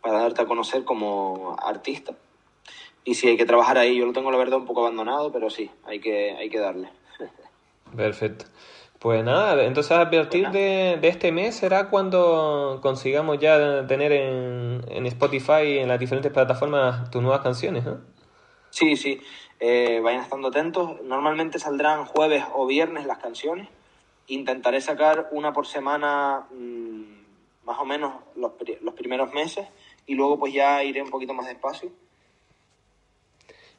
para 0.00 0.20
darte 0.20 0.42
a 0.42 0.46
conocer 0.46 0.84
como 0.84 1.56
artista. 1.62 2.14
Y 3.04 3.14
sí, 3.14 3.28
hay 3.28 3.36
que 3.36 3.46
trabajar 3.46 3.78
ahí. 3.78 3.96
Yo 3.96 4.06
lo 4.06 4.12
tengo 4.12 4.30
la 4.30 4.38
verdad 4.38 4.58
un 4.58 4.66
poco 4.66 4.80
abandonado, 4.80 5.30
pero 5.30 5.48
sí, 5.48 5.70
hay 5.84 6.00
que, 6.00 6.32
hay 6.32 6.50
que 6.50 6.58
darle. 6.58 6.90
Perfecto. 7.94 8.46
Pues 8.98 9.22
nada, 9.22 9.62
entonces 9.64 9.92
a 9.92 10.10
partir 10.10 10.48
de, 10.50 10.98
este 11.02 11.30
mes 11.30 11.54
será 11.54 11.90
cuando 11.90 12.80
consigamos 12.82 13.38
ya 13.38 13.86
tener 13.86 14.10
en, 14.10 14.82
en 14.88 15.06
Spotify 15.06 15.62
y 15.64 15.78
en 15.78 15.88
las 15.88 16.00
diferentes 16.00 16.32
plataformas 16.32 17.10
tus 17.10 17.22
nuevas 17.22 17.42
canciones, 17.42 17.84
¿no? 17.84 18.00
Sí, 18.70 18.96
sí. 18.96 19.20
Eh, 19.60 20.00
vayan 20.02 20.22
estando 20.22 20.48
atentos. 20.48 21.00
Normalmente 21.02 21.58
saldrán 21.58 22.04
jueves 22.04 22.44
o 22.54 22.66
viernes 22.66 23.06
las 23.06 23.18
canciones. 23.18 23.68
Intentaré 24.26 24.80
sacar 24.80 25.28
una 25.30 25.52
por 25.52 25.66
semana 25.66 26.46
mm, 26.50 27.15
más 27.66 27.78
o 27.78 27.84
menos 27.84 28.14
los, 28.36 28.52
los 28.80 28.94
primeros 28.94 29.32
meses 29.34 29.66
y 30.06 30.14
luego 30.14 30.38
pues 30.38 30.54
ya 30.54 30.82
iré 30.82 31.02
un 31.02 31.10
poquito 31.10 31.34
más 31.34 31.46
despacio 31.46 31.90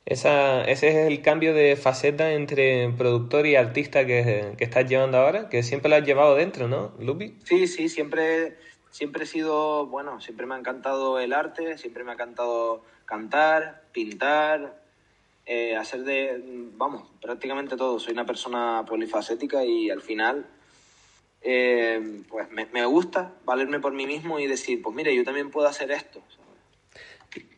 esa, 0.08 0.64
ese 0.64 0.88
es 0.88 0.96
el 1.08 1.22
cambio 1.22 1.54
de 1.54 1.76
faceta 1.76 2.32
entre 2.32 2.90
productor 2.98 3.46
y 3.46 3.58
artista 3.58 4.06
que, 4.06 4.56
estás 4.58 4.90
llevando 4.90 5.18
ahora, 5.18 5.50
que 5.50 5.64
siempre 5.64 5.90
lo 5.90 5.98
has 5.98 6.06
llevado 6.06 6.36
dentro, 6.36 6.70
¿no, 6.70 6.94
Lupi? 6.98 7.36
Sí, 7.44 7.68
sí, 7.68 7.90
siempre, 7.90 8.56
siempre 8.90 9.26
he 9.26 9.28
sido, 9.28 9.86
bueno, 9.88 10.22
siempre 10.22 10.46
me 10.46 10.56
ha 10.56 10.60
encantado 10.60 11.20
el 11.20 11.34
arte, 11.34 11.78
siempre 11.78 12.06
me 12.06 12.12
ha 12.12 12.14
encantado 12.14 12.84
cantar, 13.04 13.84
pintar, 13.92 14.82
eh, 15.46 15.76
hacer 15.76 16.06
de, 16.06 16.42
vamos, 16.78 17.10
prácticamente 17.22 17.76
todo. 17.76 18.00
Soy 18.00 18.14
una 18.14 18.26
persona 18.26 18.86
polifacética 18.88 19.66
y 19.66 19.90
al 19.90 20.02
final, 20.02 20.46
eh, 21.42 22.22
pues 22.30 22.50
me, 22.52 22.66
me, 22.68 22.86
gusta 22.86 23.34
valerme 23.46 23.80
por 23.80 23.94
mí 23.94 24.06
mismo 24.06 24.40
y 24.40 24.48
decir, 24.48 24.82
pues 24.82 24.96
mire, 24.96 25.16
yo 25.16 25.24
también 25.24 25.50
puedo 25.50 25.68
hacer 25.68 25.92
esto. 25.92 26.22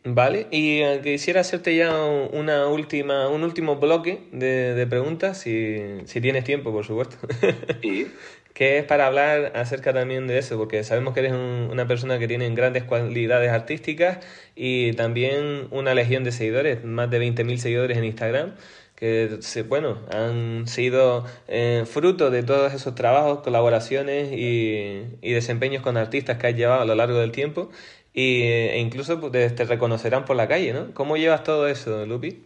Vale, 0.04 0.46
y 0.50 0.80
eh, 0.80 1.00
quisiera 1.02 1.42
hacerte 1.42 1.76
ya 1.76 1.94
una 2.04 2.68
última, 2.68 3.28
un 3.28 3.44
último 3.44 3.76
bloque 3.76 4.22
de, 4.32 4.86
preguntas, 4.88 5.38
si, 5.38 6.02
tienes 6.06 6.44
tiempo, 6.44 6.72
por 6.72 6.86
supuesto. 6.86 7.16
que 8.54 8.78
es 8.78 8.84
para 8.84 9.06
hablar 9.06 9.52
acerca 9.54 9.92
también 9.92 10.26
de 10.26 10.38
eso, 10.38 10.56
porque 10.58 10.84
sabemos 10.84 11.14
que 11.14 11.20
eres 11.20 11.32
una 11.32 11.86
persona 11.86 12.18
que 12.18 12.26
tiene 12.28 12.48
grandes 12.54 12.84
cualidades 12.84 13.50
artísticas 13.50 14.18
y 14.56 14.92
también 14.94 15.68
una 15.70 15.94
legión 15.94 16.24
de 16.24 16.32
seguidores, 16.32 16.84
más 16.84 17.10
de 17.10 17.20
20.000 17.20 17.56
seguidores 17.58 17.98
en 17.98 18.04
Instagram 18.04 18.54
que 19.00 19.38
bueno, 19.66 19.98
han 20.12 20.68
sido 20.68 21.24
eh, 21.48 21.84
fruto 21.90 22.30
de 22.30 22.42
todos 22.42 22.74
esos 22.74 22.94
trabajos, 22.94 23.40
colaboraciones 23.40 24.30
y, 24.30 25.06
y, 25.22 25.32
desempeños 25.32 25.82
con 25.82 25.96
artistas 25.96 26.36
que 26.36 26.48
has 26.48 26.54
llevado 26.54 26.82
a 26.82 26.84
lo 26.84 26.94
largo 26.94 27.18
del 27.18 27.32
tiempo 27.32 27.70
y, 28.12 28.42
e 28.42 28.78
incluso 28.78 29.18
pues, 29.18 29.54
te, 29.54 29.64
reconocerán 29.64 30.26
por 30.26 30.36
la 30.36 30.46
calle, 30.46 30.74
¿no? 30.74 30.92
¿Cómo 30.92 31.16
llevas 31.16 31.44
todo 31.44 31.66
eso, 31.66 32.04
Lupi? 32.04 32.44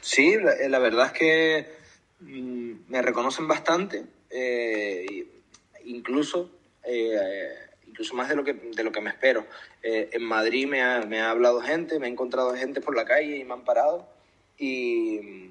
Sí, 0.00 0.36
la, 0.38 0.78
verdad 0.78 1.06
es 1.06 1.12
que 1.12 1.66
mm, 2.20 2.72
me 2.88 3.02
reconocen 3.02 3.46
bastante, 3.46 4.04
eh, 4.30 5.26
incluso, 5.84 6.50
eh, 6.84 7.50
incluso 7.86 8.14
más 8.14 8.30
de 8.30 8.36
lo 8.36 8.44
que, 8.44 8.54
de 8.54 8.84
lo 8.84 8.90
que 8.90 9.02
me 9.02 9.10
espero. 9.10 9.44
Eh, 9.82 10.08
en 10.12 10.22
Madrid 10.22 10.66
me 10.66 10.80
ha, 10.80 11.02
me 11.02 11.20
ha 11.20 11.30
hablado 11.30 11.60
gente, 11.60 11.98
me 11.98 12.06
ha 12.06 12.10
encontrado 12.10 12.54
gente 12.54 12.80
por 12.80 12.96
la 12.96 13.04
calle 13.04 13.36
y 13.36 13.44
me 13.44 13.52
han 13.52 13.64
parado. 13.64 14.08
Y, 14.56 15.50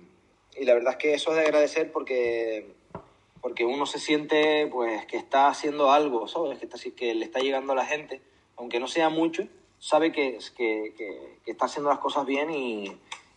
y 0.57 0.65
la 0.65 0.73
verdad 0.73 0.93
es 0.93 0.97
que 0.97 1.13
eso 1.13 1.31
es 1.31 1.37
de 1.37 1.43
agradecer 1.43 1.91
porque 1.91 2.73
porque 3.41 3.63
uno 3.63 3.85
se 3.85 3.99
siente 3.99 4.67
pues 4.67 5.05
que 5.05 5.15
está 5.15 5.47
haciendo 5.47 5.91
algo, 5.91 6.27
¿sabes? 6.27 6.59
Que, 6.59 6.91
que 6.93 7.15
le 7.15 7.23
está 7.23 7.39
llegando 7.39 7.71
a 7.71 7.75
la 7.75 7.85
gente 7.85 8.21
aunque 8.59 8.79
no 8.79 8.87
sea 8.87 9.09
mucho, 9.09 9.47
sabe 9.79 10.11
que, 10.11 10.37
que, 10.55 10.93
que, 10.95 11.51
está 11.51 11.65
haciendo 11.65 11.89
las 11.89 11.99
cosas 11.99 12.25
bien 12.25 12.51
y, 12.51 12.91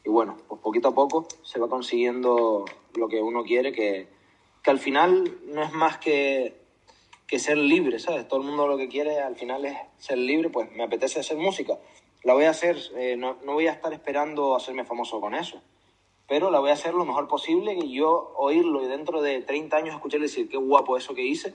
y, 0.04 0.08
bueno, 0.08 0.36
pues 0.48 0.60
poquito 0.60 0.88
a 0.88 0.94
poco 0.94 1.28
se 1.42 1.60
va 1.60 1.68
consiguiendo 1.68 2.64
lo 2.94 3.08
que 3.08 3.22
uno 3.22 3.44
quiere, 3.44 3.72
que, 3.72 4.08
que 4.62 4.70
al 4.70 4.80
final 4.80 5.38
no 5.46 5.62
es 5.62 5.72
más 5.72 5.98
que, 5.98 6.56
que 7.28 7.38
ser 7.38 7.56
libre, 7.56 8.00
¿sabes? 8.00 8.26
Todo 8.26 8.40
el 8.40 8.46
mundo 8.46 8.66
lo 8.66 8.76
que 8.76 8.88
quiere 8.88 9.20
al 9.20 9.36
final 9.36 9.64
es 9.64 9.78
ser 9.96 10.18
libre, 10.18 10.50
pues 10.50 10.72
me 10.72 10.82
apetece 10.82 11.20
hacer 11.20 11.36
música. 11.36 11.78
La 12.24 12.34
voy 12.34 12.44
a 12.44 12.50
hacer, 12.50 12.76
eh, 12.96 13.14
no, 13.16 13.38
no 13.44 13.54
voy 13.54 13.68
a 13.68 13.72
estar 13.72 13.92
esperando 13.92 14.56
hacerme 14.56 14.84
famoso 14.84 15.20
con 15.20 15.36
eso 15.36 15.62
pero 16.32 16.50
la 16.50 16.60
voy 16.60 16.70
a 16.70 16.72
hacer 16.72 16.94
lo 16.94 17.04
mejor 17.04 17.28
posible 17.28 17.74
y 17.74 17.92
yo 17.92 18.32
oírlo 18.38 18.82
y 18.82 18.88
dentro 18.88 19.20
de 19.20 19.42
30 19.42 19.76
años 19.76 19.94
escuchar 19.94 20.18
decir 20.18 20.48
qué 20.48 20.56
guapo 20.56 20.96
eso 20.96 21.14
que 21.14 21.20
hice, 21.20 21.52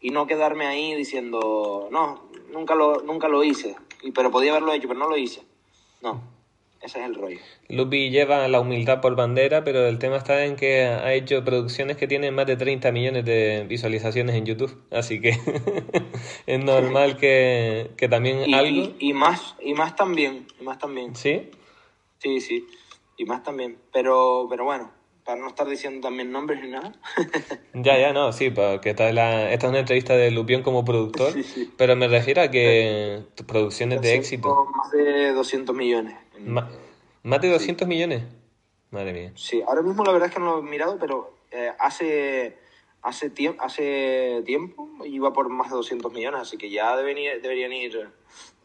y 0.00 0.10
no 0.10 0.28
quedarme 0.28 0.68
ahí 0.68 0.94
diciendo, 0.94 1.88
no, 1.90 2.22
nunca 2.52 2.76
lo, 2.76 3.02
nunca 3.02 3.26
lo 3.26 3.42
hice, 3.42 3.74
y, 4.04 4.12
pero 4.12 4.30
podía 4.30 4.52
haberlo 4.52 4.72
hecho, 4.72 4.86
pero 4.86 5.00
no 5.00 5.08
lo 5.08 5.16
hice. 5.16 5.42
No, 6.00 6.22
ese 6.80 7.00
es 7.00 7.06
el 7.06 7.16
rollo. 7.16 7.40
Lupi 7.70 8.10
lleva 8.10 8.46
la 8.46 8.60
humildad 8.60 9.00
por 9.00 9.16
bandera, 9.16 9.64
pero 9.64 9.88
el 9.88 9.98
tema 9.98 10.18
está 10.18 10.44
en 10.44 10.54
que 10.54 10.84
ha 10.84 11.12
hecho 11.12 11.44
producciones 11.44 11.96
que 11.96 12.06
tienen 12.06 12.36
más 12.36 12.46
de 12.46 12.54
30 12.54 12.92
millones 12.92 13.24
de 13.24 13.66
visualizaciones 13.68 14.36
en 14.36 14.46
YouTube, 14.46 14.80
así 14.92 15.20
que 15.20 15.30
es 16.46 16.64
normal 16.64 17.16
que, 17.16 17.90
que 17.96 18.08
también 18.08 18.48
y, 18.48 18.54
algo... 18.54 18.94
Y, 19.00 19.12
más, 19.12 19.56
y 19.60 19.74
más 19.74 19.96
también, 19.96 20.46
y 20.60 20.62
más 20.62 20.78
también. 20.78 21.16
¿Sí? 21.16 21.50
Sí, 22.20 22.40
sí, 22.40 22.64
y 23.18 23.24
más 23.24 23.42
también, 23.42 23.76
pero, 23.92 24.46
pero 24.48 24.64
bueno, 24.64 24.90
para 25.24 25.40
no 25.40 25.48
estar 25.48 25.68
diciendo 25.68 26.08
también 26.08 26.32
nombres 26.32 26.62
ni 26.62 26.70
nada. 26.70 26.94
ya, 27.74 27.98
ya, 27.98 28.12
no, 28.12 28.32
sí, 28.32 28.48
porque 28.48 28.90
esta 28.90 29.08
es, 29.08 29.14
la, 29.14 29.52
esta 29.52 29.66
es 29.66 29.70
una 29.70 29.80
entrevista 29.80 30.16
de 30.16 30.30
Lupión 30.30 30.62
como 30.62 30.84
productor, 30.84 31.34
pero 31.76 31.96
me 31.96 32.06
refiero 32.08 32.40
a 32.40 32.50
que 32.50 33.24
tus 33.34 33.44
producciones 33.44 34.00
de 34.00 34.14
éxito... 34.14 34.66
Más 34.74 34.90
de 34.92 35.32
200 35.32 35.76
millones. 35.76 36.16
¿Más 37.24 37.40
de 37.42 37.50
200 37.50 37.86
millones? 37.88 38.22
Madre 38.90 39.12
mía. 39.12 39.32
Sí, 39.34 39.60
ahora 39.66 39.82
mismo 39.82 40.04
la 40.04 40.12
verdad 40.12 40.28
es 40.28 40.34
que 40.34 40.40
no 40.40 40.46
lo 40.46 40.58
he 40.60 40.70
mirado, 40.70 40.96
pero 40.98 41.34
eh, 41.50 41.72
hace, 41.80 42.56
hace, 43.02 43.32
hace 43.58 44.42
tiempo 44.46 44.88
iba 45.04 45.32
por 45.32 45.48
más 45.48 45.70
de 45.70 45.76
200 45.76 46.12
millones, 46.12 46.40
así 46.40 46.56
que 46.56 46.70
ya 46.70 46.96
deberían, 46.96 47.42
deberían 47.42 47.72
ir 47.72 48.08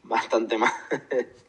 bastante 0.03 0.59
más. 0.59 0.73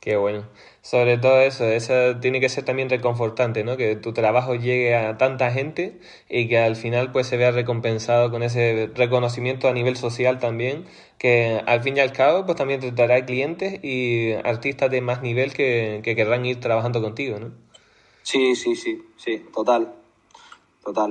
Qué 0.00 0.16
bueno. 0.16 0.48
Sobre 0.80 1.18
todo 1.18 1.40
eso, 1.42 1.66
eso 1.66 2.16
tiene 2.20 2.40
que 2.40 2.48
ser 2.48 2.64
también 2.64 2.88
reconfortante, 2.88 3.64
¿no? 3.64 3.76
Que 3.76 3.96
tu 3.96 4.14
trabajo 4.14 4.54
llegue 4.54 4.96
a 4.96 5.18
tanta 5.18 5.52
gente 5.52 6.00
y 6.26 6.48
que 6.48 6.56
al 6.56 6.74
final 6.76 7.12
pues 7.12 7.26
se 7.26 7.36
vea 7.36 7.50
recompensado 7.50 8.30
con 8.30 8.42
ese 8.42 8.90
reconocimiento 8.94 9.68
a 9.68 9.74
nivel 9.74 9.96
social 9.96 10.38
también, 10.38 10.86
que 11.18 11.62
al 11.66 11.82
fin 11.82 11.98
y 11.98 12.00
al 12.00 12.12
cabo 12.12 12.46
pues 12.46 12.56
también 12.56 12.80
te 12.80 12.92
dará 12.92 13.26
clientes 13.26 13.78
y 13.84 14.32
artistas 14.42 14.90
de 14.90 15.02
más 15.02 15.20
nivel 15.20 15.52
que, 15.52 16.00
que 16.02 16.16
querrán 16.16 16.46
ir 16.46 16.60
trabajando 16.60 17.02
contigo, 17.02 17.38
¿no? 17.38 17.52
Sí, 18.22 18.56
sí, 18.56 18.76
sí, 18.76 19.02
sí, 19.18 19.44
total, 19.52 19.92
total. 20.82 21.10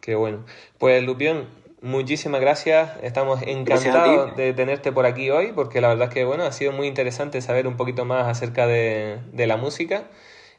Qué 0.00 0.14
bueno. 0.14 0.46
Pues 0.78 1.04
Lupión, 1.04 1.46
Muchísimas 1.86 2.40
gracias, 2.40 2.90
estamos 3.04 3.42
encantados 3.46 4.34
de 4.34 4.52
tenerte 4.54 4.90
por 4.90 5.06
aquí 5.06 5.30
hoy 5.30 5.52
porque 5.54 5.80
la 5.80 5.86
verdad 5.86 6.08
es 6.08 6.14
que 6.14 6.24
bueno, 6.24 6.42
ha 6.42 6.50
sido 6.50 6.72
muy 6.72 6.88
interesante 6.88 7.40
saber 7.40 7.68
un 7.68 7.76
poquito 7.76 8.04
más 8.04 8.26
acerca 8.26 8.66
de, 8.66 9.20
la 9.32 9.56
música. 9.56 10.10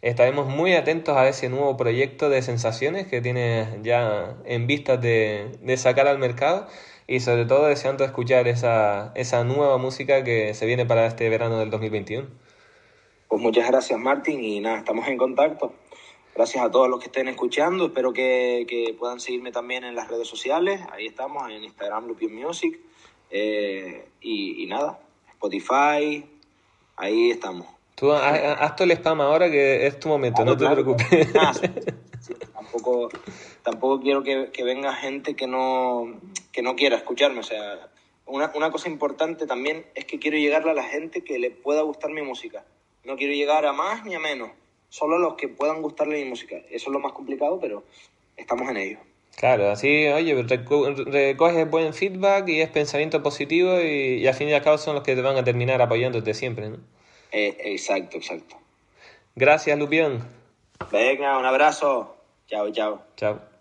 Estaremos 0.01 0.47
muy 0.47 0.73
atentos 0.73 1.17
a 1.17 1.27
ese 1.27 1.49
nuevo 1.49 1.75
proyecto 1.75 2.29
de 2.29 2.41
sensaciones 2.43 3.07
que 3.07 3.19
tienes 3.19 3.67
ya 3.83 4.37
en 4.45 4.67
vistas 4.67 5.01
de, 5.01 5.75
sacar 5.75 6.07
al 6.07 6.17
mercado 6.17 6.65
y 7.07 7.19
sobre 7.19 7.43
todo 7.43 7.67
deseando 7.67 8.05
escuchar 8.05 8.47
esa, 8.47 9.11
esa 9.15 9.43
nueva 9.43 9.77
música 9.77 10.23
que 10.23 10.53
se 10.53 10.65
viene 10.65 10.85
para 10.85 11.07
este 11.07 11.27
verano 11.27 11.59
del 11.59 11.69
2021. 11.69 12.25
Pues 13.27 13.41
muchas 13.41 13.67
gracias 13.67 13.99
Martín 13.99 14.41
y 14.41 14.61
nada, 14.61 14.77
estamos 14.77 15.05
en 15.09 15.17
contacto. 15.17 15.73
Gracias 16.37 16.63
a 16.63 16.69
todos 16.69 16.87
los 16.87 16.99
que 16.99 17.07
estén 17.07 17.27
escuchando. 17.29 17.87
Espero 17.87 18.13
que, 18.13 18.95
puedan 18.99 19.19
seguirme 19.19 19.51
también 19.51 19.83
en 19.83 19.95
las 19.95 20.07
redes 20.07 20.27
sociales. 20.27 20.79
Ahí 20.91 21.07
estamos, 21.07 21.49
en 21.49 21.63
Instagram 21.63 22.05
Lupion 22.05 22.31
Music. 22.31 22.79
Eh, 23.31 24.07
y, 24.21 24.63
nada, 24.67 24.99
Spotify, 25.31 26.23
ahí 26.95 27.31
estamos. 27.31 27.65
Tú 27.95 28.11
haz, 28.11 28.75
todo 28.75 28.83
el 28.85 28.91
spam 28.91 29.19
ahora 29.19 29.49
que 29.49 29.87
es 29.87 29.99
tu 29.99 30.09
momento, 30.09 30.45
no 30.45 30.55
te 30.55 30.69
preocupes. 30.69 31.07
Ah, 31.39 31.53
tampoco, 32.53 33.09
tampoco 33.63 33.99
quiero 33.99 34.21
que, 34.21 34.63
venga 34.63 34.93
gente 34.93 35.35
que 35.35 35.47
no, 35.47 36.19
que 36.51 36.61
no 36.61 36.75
quiera 36.75 36.97
escucharme. 36.97 37.39
O 37.39 37.43
sea, 37.43 37.89
una, 38.27 38.51
una 38.53 38.69
cosa 38.69 38.89
importante 38.89 39.47
también 39.47 39.87
es 39.95 40.05
que 40.05 40.19
quiero 40.19 40.37
llegarle 40.37 40.69
a 40.69 40.75
la 40.75 40.83
gente 40.83 41.23
que 41.23 41.39
le 41.39 41.49
pueda 41.49 41.81
gustar 41.81 42.11
mi 42.11 42.21
música. 42.21 42.63
No 43.05 43.15
quiero 43.15 43.33
llegar 43.33 43.65
a 43.65 43.73
más 43.73 44.05
ni 44.05 44.13
a 44.13 44.19
menos 44.19 44.51
solo 44.97 45.19
los 45.19 45.35
que 45.35 45.47
puedan 45.47 45.81
gustarle 45.81 46.23
mi 46.23 46.29
música. 46.29 46.55
Eso 46.69 46.89
es 46.89 46.93
lo 46.93 46.99
más 46.99 47.11
complicado, 47.11 47.59
pero 47.59 47.83
estamos 48.35 48.69
en 48.69 48.77
ello. 48.77 48.97
Claro, 49.35 49.69
así, 49.69 50.07
oye, 50.07 50.33
recoges 50.41 51.69
buen 51.69 51.93
feedback 51.93 52.49
y 52.49 52.61
es 52.61 52.69
pensamiento 52.69 53.21
positivo 53.21 53.79
y, 53.79 54.25
al 54.25 54.33
fin 54.33 54.49
y 54.49 54.53
al 54.53 54.63
cabo 54.63 54.79
son 54.79 54.95
los 54.95 55.03
que 55.03 55.15
te 55.15 55.21
van 55.21 55.37
a 55.37 55.43
terminar 55.43 55.79
apoyándote 55.79 56.33
siempre, 56.33 56.69
¿no? 56.69 56.77
Eh, 57.31 57.55
exacto, 57.59 58.17
exacto. 58.17 58.55
Gracias, 59.35 59.77
Lupión. 59.77 60.27
Venga, 60.91 61.37
un 61.37 61.45
abrazo. 61.45 62.15
Chao, 62.47 62.71
chao. 62.71 63.03
Chao. 63.15 63.56